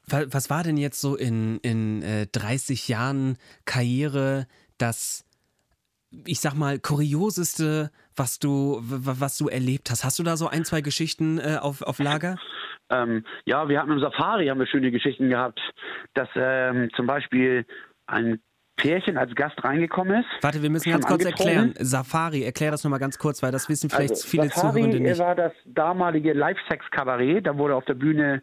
Wa- 0.06 0.26
Was 0.30 0.50
war 0.50 0.62
denn 0.64 0.76
jetzt 0.76 1.00
so 1.00 1.16
in, 1.16 1.58
in 1.58 2.02
äh, 2.02 2.26
30 2.32 2.88
Jahren 2.88 3.36
Karriere 3.64 4.46
das 4.78 5.24
ich 6.24 6.40
sag 6.40 6.54
mal, 6.54 6.78
kurioseste, 6.78 7.90
was 8.16 8.38
du, 8.38 8.78
was 8.80 9.36
du 9.36 9.48
erlebt 9.48 9.90
hast? 9.90 10.04
Hast 10.04 10.18
du 10.18 10.22
da 10.22 10.38
so 10.38 10.48
ein, 10.48 10.64
zwei 10.64 10.80
Geschichten 10.80 11.38
äh, 11.38 11.58
auf, 11.60 11.82
auf 11.82 11.98
Lager? 11.98 12.36
Ähm, 12.90 13.22
ja, 13.44 13.68
wir 13.68 13.78
hatten 13.80 13.92
im 13.92 14.00
Safari 14.00 14.46
haben 14.46 14.60
wir 14.60 14.66
schöne 14.66 14.90
Geschichten 14.90 15.28
gehabt, 15.28 15.60
dass 16.14 16.26
ähm, 16.36 16.88
zum 16.96 17.06
Beispiel 17.06 17.66
ein 18.06 18.40
Pärchen 18.78 19.18
als 19.18 19.34
Gast 19.34 19.62
reingekommen 19.62 20.20
ist. 20.20 20.28
Warte, 20.42 20.62
wir 20.62 20.70
müssen 20.70 20.90
ganz 20.90 21.06
kurz 21.06 21.24
erklären. 21.24 21.74
Safari, 21.76 22.44
erklär 22.44 22.70
das 22.70 22.84
nochmal 22.84 23.00
ganz 23.00 23.18
kurz, 23.18 23.42
weil 23.42 23.52
das 23.52 23.68
wissen 23.68 23.90
vielleicht 23.90 24.10
also, 24.12 24.26
viele 24.26 24.48
Safari 24.48 24.80
Zuhörende 24.80 25.00
nicht. 25.00 25.18
war 25.18 25.34
das 25.34 25.52
damalige 25.66 26.32
Live-Sex-Kabarett. 26.32 27.46
Da 27.46 27.58
wurde 27.58 27.74
auf 27.74 27.84
der 27.84 27.94
Bühne 27.94 28.42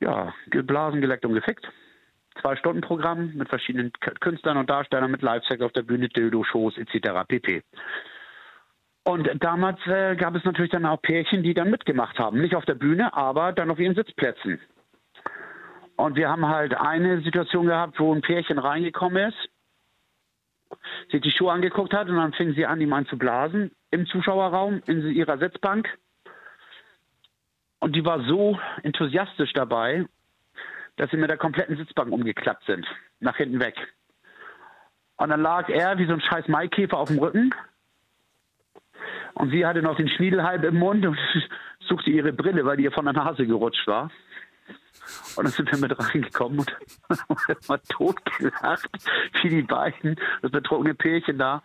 ja, 0.00 0.32
geblasen, 0.50 1.00
geleckt 1.00 1.24
und 1.24 1.34
gefickt. 1.34 1.66
Zwei 2.40 2.56
Stunden 2.56 2.80
Programm 2.82 3.32
mit 3.34 3.48
verschiedenen 3.48 3.92
Künstlern 4.20 4.56
und 4.56 4.70
Darstellern 4.70 5.10
mit 5.10 5.22
Live-Sex 5.22 5.62
auf 5.62 5.72
der 5.72 5.82
Bühne, 5.82 6.08
Dildo-Shows 6.08 6.78
etc. 6.78 7.26
pp. 7.26 7.62
Und 9.04 9.28
damals 9.40 9.78
äh, 9.86 10.14
gab 10.16 10.36
es 10.36 10.44
natürlich 10.44 10.70
dann 10.70 10.86
auch 10.86 11.02
Pärchen, 11.02 11.42
die 11.42 11.54
dann 11.54 11.70
mitgemacht 11.70 12.18
haben. 12.18 12.40
Nicht 12.40 12.54
auf 12.54 12.64
der 12.64 12.74
Bühne, 12.74 13.12
aber 13.14 13.52
dann 13.52 13.70
auf 13.70 13.78
ihren 13.78 13.96
Sitzplätzen. 13.96 14.60
Und 15.96 16.16
wir 16.16 16.28
haben 16.28 16.46
halt 16.46 16.74
eine 16.74 17.20
Situation 17.22 17.66
gehabt, 17.66 17.98
wo 17.98 18.14
ein 18.14 18.22
Pärchen 18.22 18.58
reingekommen 18.58 19.28
ist 19.28 19.51
sich 21.10 21.20
die 21.20 21.30
Schuhe 21.30 21.52
angeguckt 21.52 21.92
hat 21.92 22.08
und 22.08 22.16
dann 22.16 22.32
fing 22.32 22.54
sie 22.54 22.66
an, 22.66 22.80
ihm 22.80 22.92
an 22.92 23.06
zu 23.06 23.16
blasen 23.16 23.70
im 23.90 24.06
Zuschauerraum 24.06 24.82
in 24.86 25.06
ihrer 25.10 25.38
Sitzbank. 25.38 25.88
Und 27.80 27.96
die 27.96 28.04
war 28.04 28.24
so 28.24 28.58
enthusiastisch 28.82 29.52
dabei, 29.52 30.06
dass 30.96 31.10
sie 31.10 31.16
mit 31.16 31.30
der 31.30 31.36
kompletten 31.36 31.76
Sitzbank 31.76 32.12
umgeklappt 32.12 32.64
sind, 32.64 32.86
nach 33.20 33.36
hinten 33.36 33.60
weg. 33.60 33.76
Und 35.16 35.30
dann 35.30 35.42
lag 35.42 35.68
er 35.68 35.98
wie 35.98 36.06
so 36.06 36.12
ein 36.12 36.20
scheiß 36.20 36.48
Maikäfer 36.48 36.98
auf 36.98 37.08
dem 37.08 37.18
Rücken. 37.18 37.54
Und 39.34 39.50
sie 39.50 39.64
hatte 39.66 39.82
noch 39.82 39.96
den 39.96 40.08
Schniedel 40.08 40.42
halb 40.42 40.64
im 40.64 40.78
Mund 40.78 41.04
und 41.06 41.18
suchte 41.80 42.10
ihre 42.10 42.32
Brille, 42.32 42.64
weil 42.64 42.76
die 42.76 42.84
ihr 42.84 42.92
von 42.92 43.04
der 43.04 43.14
Nase 43.14 43.46
gerutscht 43.46 43.86
war. 43.86 44.10
Und 45.36 45.44
dann 45.44 45.52
sind 45.52 45.70
wir 45.70 45.78
mit 45.78 45.98
reingekommen 45.98 46.60
und 46.60 46.70
haben 47.08 47.56
mal 47.68 47.80
totgelacht, 47.88 48.88
wie 49.42 49.48
die 49.48 49.62
beiden, 49.62 50.16
das 50.42 50.50
betrunkene 50.50 50.94
Pärchen 50.94 51.38
da. 51.38 51.62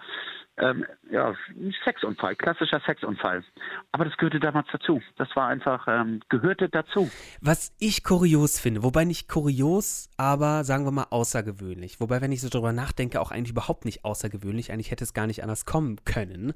Ähm, 0.60 0.86
ja, 1.12 1.36
ein 1.50 1.74
Sexunfall, 1.84 2.36
klassischer 2.36 2.82
Sexunfall. 2.84 3.44
Aber 3.92 4.06
das 4.06 4.18
gehörte 4.18 4.40
damals 4.40 4.68
dazu. 4.72 5.02
Das 5.16 5.28
war 5.36 5.48
einfach, 5.50 5.88
ähm, 5.88 6.22
gehörte 6.30 6.68
dazu. 6.68 7.12
Was 7.42 7.76
ich 7.78 8.04
kurios 8.04 8.60
finde, 8.60 8.82
wobei 8.82 9.06
nicht 9.06 9.30
kurios, 9.30 10.10
aber 10.18 10.64
sagen 10.64 10.86
wir 10.86 10.92
mal 10.92 11.08
außergewöhnlich. 11.12 12.00
Wobei, 12.00 12.22
wenn 12.22 12.32
ich 12.32 12.42
so 12.42 12.50
drüber 12.50 12.74
nachdenke, 12.74 13.22
auch 13.22 13.30
eigentlich 13.30 13.52
überhaupt 13.52 13.86
nicht 13.86 14.04
außergewöhnlich. 14.04 14.72
Eigentlich 14.72 14.90
hätte 14.90 15.04
es 15.04 15.14
gar 15.14 15.28
nicht 15.28 15.44
anders 15.44 15.66
kommen 15.66 15.98
können. 16.06 16.54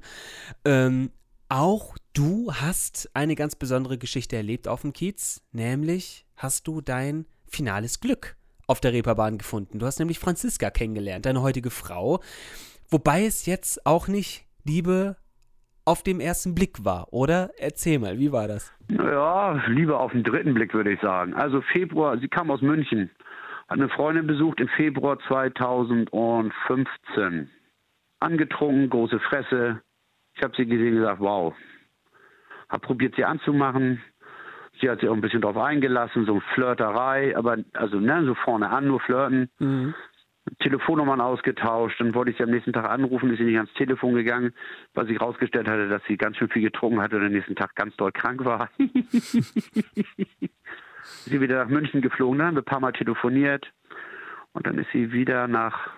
Ähm, 0.64 1.12
auch 1.48 1.96
du 2.14 2.52
hast 2.52 3.10
eine 3.14 3.36
ganz 3.36 3.54
besondere 3.54 3.98
Geschichte 3.98 4.36
erlebt 4.36 4.66
auf 4.66 4.80
dem 4.80 4.92
Kiez, 4.92 5.42
nämlich 5.52 6.24
hast 6.42 6.66
du 6.66 6.80
dein 6.80 7.26
finales 7.46 8.00
Glück 8.00 8.34
auf 8.66 8.80
der 8.80 8.92
Reeperbahn 8.92 9.38
gefunden. 9.38 9.78
Du 9.78 9.86
hast 9.86 9.98
nämlich 9.98 10.18
Franziska 10.18 10.70
kennengelernt, 10.70 11.26
deine 11.26 11.42
heutige 11.42 11.70
Frau. 11.70 12.20
Wobei 12.90 13.24
es 13.24 13.46
jetzt 13.46 13.86
auch 13.86 14.08
nicht 14.08 14.46
Liebe 14.64 15.16
auf 15.84 16.02
dem 16.02 16.20
ersten 16.20 16.54
Blick 16.54 16.84
war, 16.84 17.12
oder? 17.12 17.50
Erzähl 17.58 17.98
mal, 17.98 18.18
wie 18.18 18.32
war 18.32 18.48
das? 18.48 18.72
Ja, 18.88 19.62
Liebe 19.66 19.98
auf 19.98 20.12
den 20.12 20.22
dritten 20.22 20.54
Blick, 20.54 20.72
würde 20.74 20.92
ich 20.92 21.00
sagen. 21.00 21.34
Also 21.34 21.60
Februar, 21.60 22.18
sie 22.18 22.28
kam 22.28 22.50
aus 22.50 22.62
München, 22.62 23.10
hat 23.68 23.78
eine 23.78 23.88
Freundin 23.88 24.26
besucht 24.26 24.60
im 24.60 24.68
Februar 24.68 25.18
2015. 25.26 27.50
Angetrunken, 28.20 28.90
große 28.90 29.18
Fresse, 29.20 29.80
ich 30.34 30.42
habe 30.42 30.54
sie 30.56 30.66
gesehen 30.66 30.94
und 30.94 31.00
gesagt, 31.00 31.20
wow. 31.20 31.54
Habe 32.68 32.86
probiert, 32.86 33.14
sie 33.16 33.24
anzumachen. 33.24 34.00
Sie 34.82 34.90
hat 34.90 35.00
sich 35.00 35.08
auch 35.08 35.14
ein 35.14 35.20
bisschen 35.20 35.40
drauf 35.42 35.56
eingelassen, 35.56 36.26
so 36.26 36.40
Flirterei, 36.54 37.36
aber 37.36 37.58
also 37.74 38.00
ne, 38.00 38.24
so 38.24 38.34
vorne 38.34 38.68
an, 38.68 38.88
nur 38.88 38.98
flirten. 38.98 39.48
Mhm. 39.60 39.94
Telefonnummern 40.58 41.20
ausgetauscht, 41.20 42.00
dann 42.00 42.16
wollte 42.16 42.32
ich 42.32 42.36
sie 42.36 42.42
am 42.42 42.50
nächsten 42.50 42.72
Tag 42.72 42.86
anrufen, 42.90 43.30
ist 43.30 43.38
sie 43.38 43.44
nicht 43.44 43.58
ans 43.58 43.72
Telefon 43.74 44.14
gegangen, 44.14 44.52
weil 44.92 45.06
sich 45.06 45.20
herausgestellt 45.20 45.68
hatte, 45.68 45.88
dass 45.88 46.02
sie 46.08 46.16
ganz 46.16 46.36
schön 46.36 46.48
viel 46.48 46.62
getrunken 46.62 47.00
hatte 47.00 47.14
und 47.16 47.24
am 47.24 47.30
nächsten 47.30 47.54
Tag 47.54 47.76
ganz 47.76 47.94
doll 47.94 48.10
krank 48.10 48.44
war. 48.44 48.68
sie 51.04 51.40
wieder 51.40 51.62
nach 51.62 51.70
München 51.70 52.02
geflogen, 52.02 52.38
dann 52.38 52.48
haben 52.48 52.56
wir 52.56 52.62
ein 52.62 52.64
paar 52.64 52.80
Mal 52.80 52.92
telefoniert 52.92 53.72
und 54.52 54.66
dann 54.66 54.78
ist 54.78 54.90
sie 54.92 55.12
wieder 55.12 55.46
nach 55.46 55.90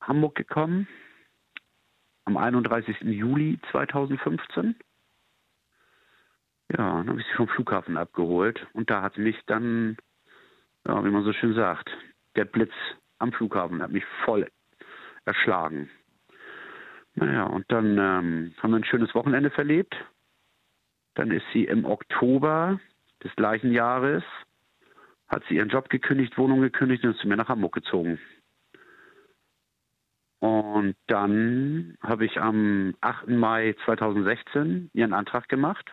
Hamburg 0.00 0.36
gekommen 0.36 0.86
am 2.24 2.36
31. 2.36 3.00
Juli 3.00 3.58
2015. 3.72 4.76
Ja, 6.72 6.96
dann 6.98 7.08
habe 7.08 7.20
ich 7.20 7.26
sie 7.26 7.36
vom 7.36 7.48
Flughafen 7.48 7.96
abgeholt 7.96 8.66
und 8.72 8.90
da 8.90 9.02
hat 9.02 9.18
mich 9.18 9.36
dann, 9.46 9.96
ja, 10.86 11.04
wie 11.04 11.10
man 11.10 11.24
so 11.24 11.32
schön 11.32 11.54
sagt, 11.54 11.88
der 12.34 12.44
Blitz 12.44 12.72
am 13.18 13.32
Flughafen 13.32 13.82
hat 13.82 13.92
mich 13.92 14.04
voll 14.24 14.48
erschlagen. 15.24 15.88
Naja, 17.14 17.44
und 17.44 17.64
dann 17.68 17.98
ähm, 17.98 18.54
haben 18.58 18.70
wir 18.70 18.76
ein 18.76 18.84
schönes 18.84 19.14
Wochenende 19.14 19.50
verlebt. 19.50 19.96
Dann 21.14 21.30
ist 21.30 21.46
sie 21.52 21.64
im 21.64 21.84
Oktober 21.84 22.78
des 23.24 23.34
gleichen 23.36 23.72
Jahres, 23.72 24.22
hat 25.28 25.42
sie 25.48 25.56
ihren 25.56 25.70
Job 25.70 25.88
gekündigt, 25.88 26.36
Wohnung 26.36 26.60
gekündigt 26.60 27.04
und 27.04 27.12
ist 27.12 27.20
zu 27.20 27.28
mir 27.28 27.36
nach 27.36 27.48
Hamburg 27.48 27.74
gezogen. 27.74 28.18
Und 30.40 30.94
dann 31.06 31.96
habe 32.02 32.26
ich 32.26 32.38
am 32.38 32.94
8. 33.00 33.28
Mai 33.28 33.74
2016 33.86 34.90
ihren 34.92 35.14
Antrag 35.14 35.48
gemacht. 35.48 35.90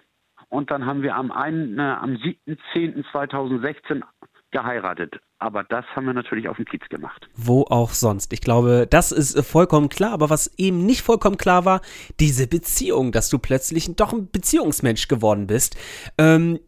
Und 0.54 0.70
dann 0.70 0.86
haben 0.86 1.02
wir 1.02 1.16
am, 1.16 1.32
äh, 1.32 1.82
am 1.82 2.12
7.10.2016 2.12 4.04
geheiratet. 4.52 5.16
Aber 5.39 5.63
das 5.63 5.84
haben 5.96 6.06
wir 6.06 6.13
natürlich 6.13 6.48
auf 6.48 6.58
dem 6.58 6.66
Kiez 6.66 6.88
gemacht. 6.89 7.28
Wo 7.36 7.63
auch 7.63 7.89
sonst. 7.89 8.32
Ich 8.34 8.42
glaube, 8.42 8.86
das 8.88 9.12
ist 9.12 9.44
vollkommen 9.50 9.89
klar. 9.89 10.13
Aber 10.13 10.30
was 10.30 10.54
eben 10.60 10.86
nicht 10.86 11.02
vollkommen 11.02 11.38
klar 11.38 11.66
war, 11.66 11.82
diese 12.20 12.48
Beziehung, 12.48 13.12
dass 13.12 13.32
du 13.32 13.39
plötzlich 13.39 13.96
doch 13.96 14.13
ein 14.13 14.30
Beziehungsmensch 14.30 15.08
geworden 15.08 15.48
bist. 15.48 15.76
Ähm, 16.20 16.60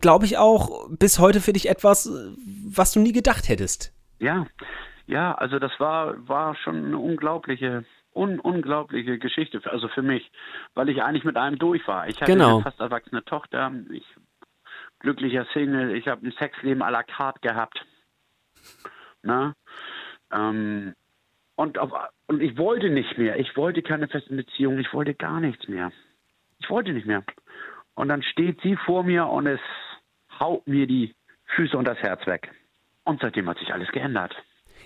glaube 0.00 0.24
ich 0.24 0.38
auch 0.38 0.88
bis 0.88 1.18
heute 1.18 1.42
für 1.42 1.52
dich 1.52 1.68
etwas, 1.68 2.10
was 2.74 2.92
du 2.92 3.00
nie 3.00 3.12
gedacht 3.12 3.50
hättest. 3.50 3.92
Ja, 4.20 4.46
ja, 5.06 5.34
also 5.34 5.58
das 5.58 5.72
war, 5.78 6.26
war 6.26 6.56
schon 6.56 6.86
eine 6.86 6.98
unglaubliche, 6.98 7.84
un, 8.18 8.40
unglaubliche 8.40 9.18
Geschichte, 9.18 9.60
also 9.70 9.88
für 9.88 10.02
mich, 10.02 10.30
weil 10.74 10.88
ich 10.88 11.02
eigentlich 11.02 11.24
mit 11.24 11.36
einem 11.36 11.58
durch 11.58 11.86
war. 11.86 12.08
Ich 12.08 12.20
hatte 12.20 12.32
genau. 12.32 12.56
eine 12.56 12.62
fast 12.64 12.80
erwachsene 12.80 13.24
Tochter, 13.24 13.72
ich 13.90 14.04
glücklicher 15.00 15.46
Single, 15.52 15.94
ich 15.94 16.08
habe 16.08 16.26
ein 16.26 16.32
Sexleben 16.32 16.82
à 16.82 16.90
la 16.90 17.02
carte 17.02 17.40
gehabt. 17.40 17.84
Na? 19.22 19.54
Ähm, 20.32 20.94
und, 21.56 21.78
auf, 21.78 21.92
und 22.26 22.42
ich 22.42 22.56
wollte 22.56 22.90
nicht 22.90 23.18
mehr. 23.18 23.38
Ich 23.38 23.56
wollte 23.56 23.82
keine 23.82 24.08
festen 24.08 24.36
Beziehungen. 24.36 24.80
Ich 24.80 24.92
wollte 24.92 25.14
gar 25.14 25.40
nichts 25.40 25.66
mehr. 25.68 25.92
Ich 26.58 26.70
wollte 26.70 26.92
nicht 26.92 27.06
mehr. 27.06 27.24
Und 27.94 28.08
dann 28.08 28.22
steht 28.22 28.60
sie 28.62 28.76
vor 28.76 29.02
mir 29.02 29.26
und 29.26 29.46
es 29.46 29.60
haut 30.38 30.66
mir 30.66 30.86
die 30.86 31.14
Füße 31.56 31.76
und 31.76 31.86
das 31.86 31.98
Herz 31.98 32.26
weg. 32.26 32.50
Und 33.04 33.20
seitdem 33.20 33.48
hat 33.48 33.58
sich 33.58 33.72
alles 33.72 33.90
geändert. 33.90 34.34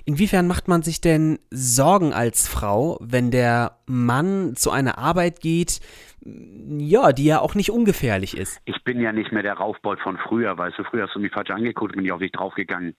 Inwiefern 0.05 0.49
macht 0.49 0.67
man 0.69 0.83
sich 0.83 1.01
denn 1.01 1.39
Sorgen 1.51 2.13
als 2.13 2.49
Frau, 2.49 2.99
wenn 3.01 3.31
der 3.31 3.79
Mann 3.87 4.55
zu 4.57 4.71
einer 4.71 4.99
Arbeit 4.99 5.41
geht, 5.41 5.81
ja, 6.25 7.13
die 7.13 7.25
ja 7.25 7.41
auch 7.41 7.55
nicht 7.55 7.71
ungefährlich 7.71 8.37
ist? 8.37 8.61
Ich 8.65 8.83
bin 8.85 9.01
ja 9.01 9.13
nicht 9.13 9.33
mehr 9.33 9.43
der 9.43 9.55
Raufbold 9.55 10.01
von 10.01 10.19
früher, 10.19 10.57
weißt 10.57 10.79
du, 10.79 10.85
früher 10.85 11.05
hast 11.05 11.15
du 11.15 11.21
mich 11.21 11.33
falsch 11.33 11.51
angeguckt, 11.51 11.95
bin 11.95 12.05
ich 12.05 12.13
auf 12.13 12.21
dich 12.21 12.33
draufgegangen. 12.33 12.95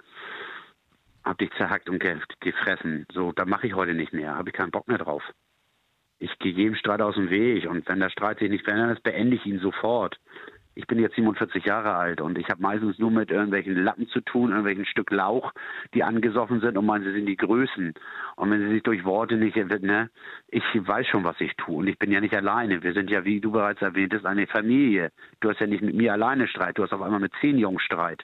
Hab 1.24 1.38
dich 1.38 1.52
zerhackt 1.58 1.90
und 1.90 2.00
ge 2.00 2.18
gefressen. 2.42 3.06
So, 3.14 3.32
da 3.32 3.46
mache 3.46 3.68
ich 3.68 3.76
heute 3.76 3.94
nicht 3.94 4.14
mehr, 4.14 4.36
habe 4.36 4.50
ich 4.50 4.56
keinen 4.56 4.72
Bock 4.72 4.88
mehr 4.88 4.98
drauf. 4.98 5.24
Ich 6.20 6.38
gehe 6.40 6.54
jedem 6.54 6.76
Streit 6.76 7.02
aus 7.02 7.16
dem 7.16 7.30
Weg 7.30 7.70
und 7.70 7.88
wenn 7.88 8.00
der 8.00 8.10
Streit 8.10 8.40
sich 8.40 8.50
nicht 8.50 8.66
verändert, 8.66 9.04
beende 9.04 9.36
ich 9.36 9.46
ihn 9.46 9.60
sofort 9.60 10.20
ich 10.76 10.88
bin 10.88 11.00
jetzt 11.00 11.16
47 11.16 11.66
Jahre 11.66 11.96
alt 11.96 12.22
und 12.22 12.38
ich 12.38 12.50
habe 12.50 12.62
meistens 12.62 12.98
nur 12.98 13.12
mit 13.12 13.32
irgendwelchen 13.32 13.76
Lappen 13.76 14.08
zu 14.08 14.22
tun, 14.22 14.50
irgendwelchen 14.50 14.86
Stück 14.86 15.12
Lauch, 15.12 15.52
die 15.94 16.04
angesoffen 16.04 16.62
sind 16.62 16.78
und 16.78 16.86
meinen, 16.86 17.04
sie 17.04 17.14
sind 17.14 17.26
die 17.26 17.38
Größen. 17.38 17.94
Und 18.36 18.52
wenn 18.52 18.62
sie 18.62 18.70
sich 18.70 18.84
durch 18.84 19.06
Worte 19.06 19.36
nicht, 19.36 19.56
ne, 19.56 20.10
ich 20.48 20.64
weiß 20.74 21.08
schon, 21.08 21.24
was 21.24 21.40
ich 21.40 21.56
tue 21.56 21.78
und 21.78 21.88
ich 21.88 22.00
bin 22.00 22.12
ja 22.12 22.22
nicht 22.22 22.36
alleine. 22.36 22.82
Wir 22.84 22.94
sind 22.94 23.10
ja, 23.10 23.24
wie 23.26 23.40
du 23.40 23.52
bereits 23.52 23.82
erwähnt 23.82 24.14
hast, 24.14 24.26
eine 24.26 24.48
Familie. 24.48 25.12
Du 25.40 25.50
hast 25.50 25.60
ja 25.60 25.68
nicht 25.68 25.84
mit 25.84 25.96
mir 25.96 26.14
alleine 26.14 26.48
Streit, 26.48 26.78
du 26.78 26.84
hast 26.84 26.94
auf 26.94 27.02
einmal 27.02 27.20
mit 27.20 27.34
zehn 27.40 27.58
Jungs 27.58 27.84
Streit. 27.84 28.24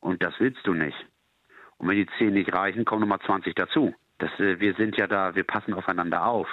Und 0.00 0.22
das 0.22 0.34
willst 0.38 0.66
du 0.66 0.74
nicht. 0.74 1.06
Und 1.78 1.88
wenn 1.88 1.96
die 1.96 2.08
zehn 2.18 2.34
nicht 2.34 2.52
reichen, 2.52 2.84
kommen 2.84 3.00
nochmal 3.00 3.20
20 3.20 3.54
dazu. 3.54 3.94
Das, 4.18 4.30
äh, 4.38 4.60
wir 4.60 4.74
sind 4.74 4.96
ja 4.96 5.06
da, 5.06 5.34
wir 5.34 5.44
passen 5.44 5.74
aufeinander 5.74 6.26
auf. 6.26 6.48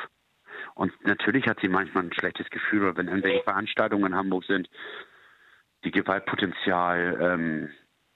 Und 0.76 0.94
natürlich 1.06 1.48
hat 1.48 1.60
sie 1.60 1.68
manchmal 1.68 2.06
ein 2.06 2.14
schlechtes 2.14 2.50
Gefühl, 2.50 2.96
wenn 2.96 3.08
irgendwelche 3.08 3.44
Veranstaltungen 3.44 4.08
in 4.08 4.16
Hamburg 4.16 4.46
sind, 4.46 4.70
die 5.84 5.92
Gewaltpotenzial 5.92 7.18
ähm, 7.22 7.70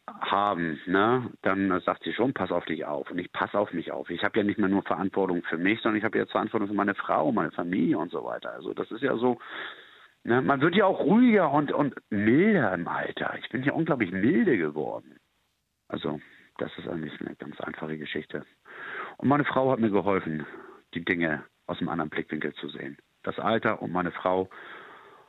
haben, 0.08 0.80
ne, 0.86 1.32
dann 1.42 1.80
sagt 1.82 2.04
sie 2.04 2.14
schon, 2.14 2.34
pass 2.34 2.52
auf 2.52 2.66
dich 2.66 2.86
auf. 2.86 3.10
Und 3.10 3.18
ich 3.18 3.32
passe 3.32 3.58
auf 3.58 3.74
mich 3.74 3.92
auf. 3.92 4.10
Ich 4.10 4.24
habe 4.24 4.38
ja 4.38 4.44
nicht 4.44 4.60
mehr 4.60 4.70
nur 4.70 4.84
Verantwortung 4.84 5.44
für 5.44 5.58
mich, 5.58 5.82
sondern 5.82 5.98
ich 5.98 6.04
habe 6.04 6.18
jetzt 6.18 6.32
Verantwortung 6.32 6.68
für 6.68 6.76
meine 6.76 6.96
Frau, 6.96 7.32
meine 7.32 7.52
Familie 7.52 7.98
und 7.98 8.12
so 8.12 8.24
weiter. 8.24 8.52
Also 8.54 8.74
das 8.74 8.92
ist 8.92 9.02
ja 9.02 9.18
so, 9.18 9.40
ne, 10.24 10.42
man 10.42 10.62
wird 10.62 10.76
ja 10.76 10.86
auch 10.86 11.00
ruhiger 11.00 11.52
und, 11.52 11.72
und 11.72 11.96
milder 12.10 12.74
im 12.74 12.88
Alter. 12.88 13.36
Ich 13.42 13.50
bin 13.50 13.64
ja 13.64 13.74
unglaublich 13.74 14.12
milde 14.12 14.58
geworden. 14.58 15.18
Also 15.88 16.20
das 16.58 16.72
ist 16.78 16.88
eigentlich 16.88 17.20
eine 17.20 17.36
ganz 17.36 17.60
einfache 17.62 17.98
Geschichte. 17.98 18.46
Und 19.18 19.28
meine 19.28 19.46
Frau 19.46 19.72
hat 19.72 19.80
mir 19.80 19.92
geholfen, 19.92 20.46
die 20.94 21.04
Dinge 21.04 21.44
aus 21.68 21.80
einem 21.80 21.90
anderen 21.90 22.10
Blickwinkel 22.10 22.54
zu 22.56 22.70
sehen. 22.70 22.98
Das 23.24 23.40
Alter 23.40 23.82
und 23.82 23.92
meine 23.92 24.12
Frau 24.12 24.50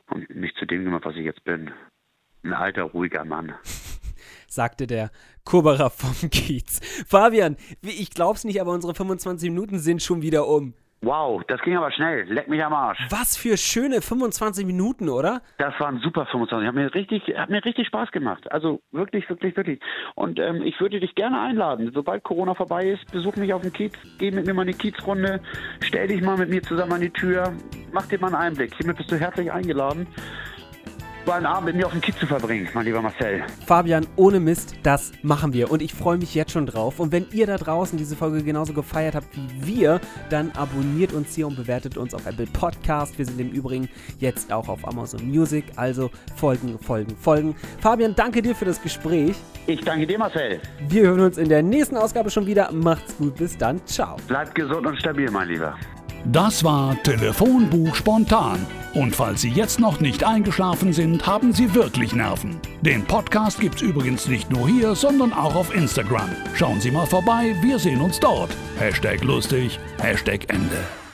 und 0.09 0.29
mich 0.29 0.53
zu 0.55 0.65
dem 0.65 0.83
gemacht, 0.83 1.05
was 1.05 1.15
ich 1.15 1.25
jetzt 1.25 1.43
bin. 1.43 1.71
Ein 2.43 2.53
alter, 2.53 2.83
ruhiger 2.83 3.25
Mann. 3.25 3.53
sagte 4.47 4.87
der 4.87 5.11
Kurberer 5.43 5.89
vom 5.89 6.29
Kiez. 6.29 6.79
Fabian, 7.07 7.57
ich 7.81 8.11
glaub's 8.11 8.43
nicht, 8.43 8.61
aber 8.61 8.71
unsere 8.71 8.95
25 8.95 9.49
Minuten 9.49 9.79
sind 9.79 10.01
schon 10.01 10.21
wieder 10.21 10.47
um. 10.47 10.73
Wow, 11.01 11.43
das 11.47 11.61
ging 11.61 11.77
aber 11.77 11.91
schnell. 11.91 12.23
Leck 12.23 12.47
mich 12.47 12.63
am 12.63 12.73
Arsch. 12.73 12.99
Was 13.09 13.37
für 13.37 13.55
schöne 13.55 14.01
25 14.01 14.65
Minuten, 14.65 15.09
oder? 15.09 15.41
Das 15.59 15.79
waren 15.79 15.99
super 15.99 16.25
25. 16.25 16.67
Hat 16.67 16.73
mir 16.73 16.93
richtig, 16.93 17.23
hat 17.37 17.49
mir 17.49 17.63
richtig 17.63 17.87
Spaß 17.87 18.11
gemacht. 18.11 18.51
Also 18.51 18.81
wirklich, 18.91 19.29
wirklich, 19.29 19.55
wirklich. 19.55 19.79
Und 20.15 20.39
ähm, 20.39 20.63
ich 20.63 20.79
würde 20.81 20.99
dich 20.99 21.13
gerne 21.13 21.39
einladen. 21.39 21.91
Sobald 21.93 22.23
Corona 22.23 22.55
vorbei 22.55 22.89
ist, 22.89 23.11
besuch 23.11 23.35
mich 23.35 23.53
auf 23.53 23.61
dem 23.61 23.73
Kiez, 23.73 23.93
geh 24.17 24.31
mit 24.31 24.47
mir 24.47 24.53
mal 24.53 24.63
in 24.63 24.71
die 24.71 24.77
Kiezrunde, 24.77 25.39
stell 25.81 26.07
dich 26.07 26.21
mal 26.21 26.37
mit 26.37 26.49
mir 26.49 26.63
zusammen 26.63 26.93
an 26.93 27.01
die 27.01 27.11
Tür, 27.11 27.53
mach 27.91 28.07
dir 28.07 28.19
mal 28.19 28.27
einen 28.27 28.35
Einblick. 28.35 28.73
Hiermit 28.75 28.97
bist 28.97 29.11
du 29.11 29.17
herzlich 29.17 29.51
eingeladen 29.51 30.07
einen 31.35 31.45
Abend 31.45 31.65
mit 31.65 31.75
mir 31.75 31.85
auf 31.85 31.91
dem 31.91 32.01
Kiez 32.01 32.17
zu 32.17 32.27
verbringen, 32.27 32.67
mein 32.73 32.85
lieber 32.85 33.01
Marcel. 33.01 33.43
Fabian, 33.65 34.05
ohne 34.15 34.39
Mist, 34.39 34.75
das 34.83 35.11
machen 35.21 35.53
wir. 35.53 35.71
Und 35.71 35.81
ich 35.81 35.93
freue 35.93 36.17
mich 36.17 36.35
jetzt 36.35 36.51
schon 36.51 36.65
drauf. 36.65 36.99
Und 36.99 37.11
wenn 37.11 37.25
ihr 37.31 37.47
da 37.47 37.57
draußen 37.57 37.97
diese 37.97 38.15
Folge 38.15 38.43
genauso 38.43 38.73
gefeiert 38.73 39.15
habt 39.15 39.27
wie 39.35 39.65
wir, 39.65 39.99
dann 40.29 40.51
abonniert 40.51 41.13
uns 41.13 41.35
hier 41.35 41.47
und 41.47 41.55
bewertet 41.55 41.97
uns 41.97 42.13
auf 42.13 42.25
Apple 42.25 42.47
Podcast. 42.47 43.17
Wir 43.17 43.25
sind 43.25 43.39
im 43.39 43.51
Übrigen 43.51 43.89
jetzt 44.19 44.51
auch 44.51 44.67
auf 44.67 44.87
Amazon 44.87 45.27
Music. 45.27 45.65
Also 45.75 46.09
folgen, 46.35 46.79
folgen, 46.79 47.15
folgen. 47.17 47.55
Fabian, 47.79 48.15
danke 48.15 48.41
dir 48.41 48.55
für 48.55 48.65
das 48.65 48.81
Gespräch. 48.81 49.35
Ich 49.65 49.81
danke 49.81 50.07
dir, 50.07 50.17
Marcel. 50.17 50.61
Wir 50.87 51.03
hören 51.03 51.21
uns 51.21 51.37
in 51.37 51.49
der 51.49 51.63
nächsten 51.63 51.97
Ausgabe 51.97 52.29
schon 52.29 52.45
wieder. 52.45 52.71
Macht's 52.71 53.17
gut, 53.17 53.35
bis 53.35 53.57
dann. 53.57 53.85
Ciao. 53.85 54.17
Bleibt 54.27 54.55
gesund 54.55 54.85
und 54.85 54.97
stabil, 54.97 55.29
mein 55.31 55.49
Lieber. 55.49 55.75
Das 56.31 56.61
war 56.63 57.01
Telefonbuch 57.03 57.95
spontan. 57.95 58.65
Und 58.93 59.15
falls 59.15 59.41
Sie 59.41 59.49
jetzt 59.49 59.79
noch 59.79 60.01
nicht 60.01 60.25
eingeschlafen 60.25 60.91
sind, 60.91 61.25
haben 61.25 61.53
Sie 61.53 61.73
wirklich 61.73 62.13
Nerven. 62.13 62.59
Den 62.81 63.05
Podcast 63.05 63.61
gibt's 63.61 63.81
übrigens 63.81 64.27
nicht 64.27 64.51
nur 64.51 64.67
hier, 64.67 64.93
sondern 64.93 65.31
auch 65.31 65.55
auf 65.55 65.73
Instagram. 65.73 66.29
Schauen 66.53 66.81
Sie 66.81 66.91
mal 66.91 67.05
vorbei, 67.07 67.55
wir 67.61 67.79
sehen 67.79 68.01
uns 68.01 68.19
dort. 68.19 68.49
Hashtag 68.77 69.23
lustig, 69.23 69.79
Hashtag 70.01 70.49
Ende. 70.49 71.06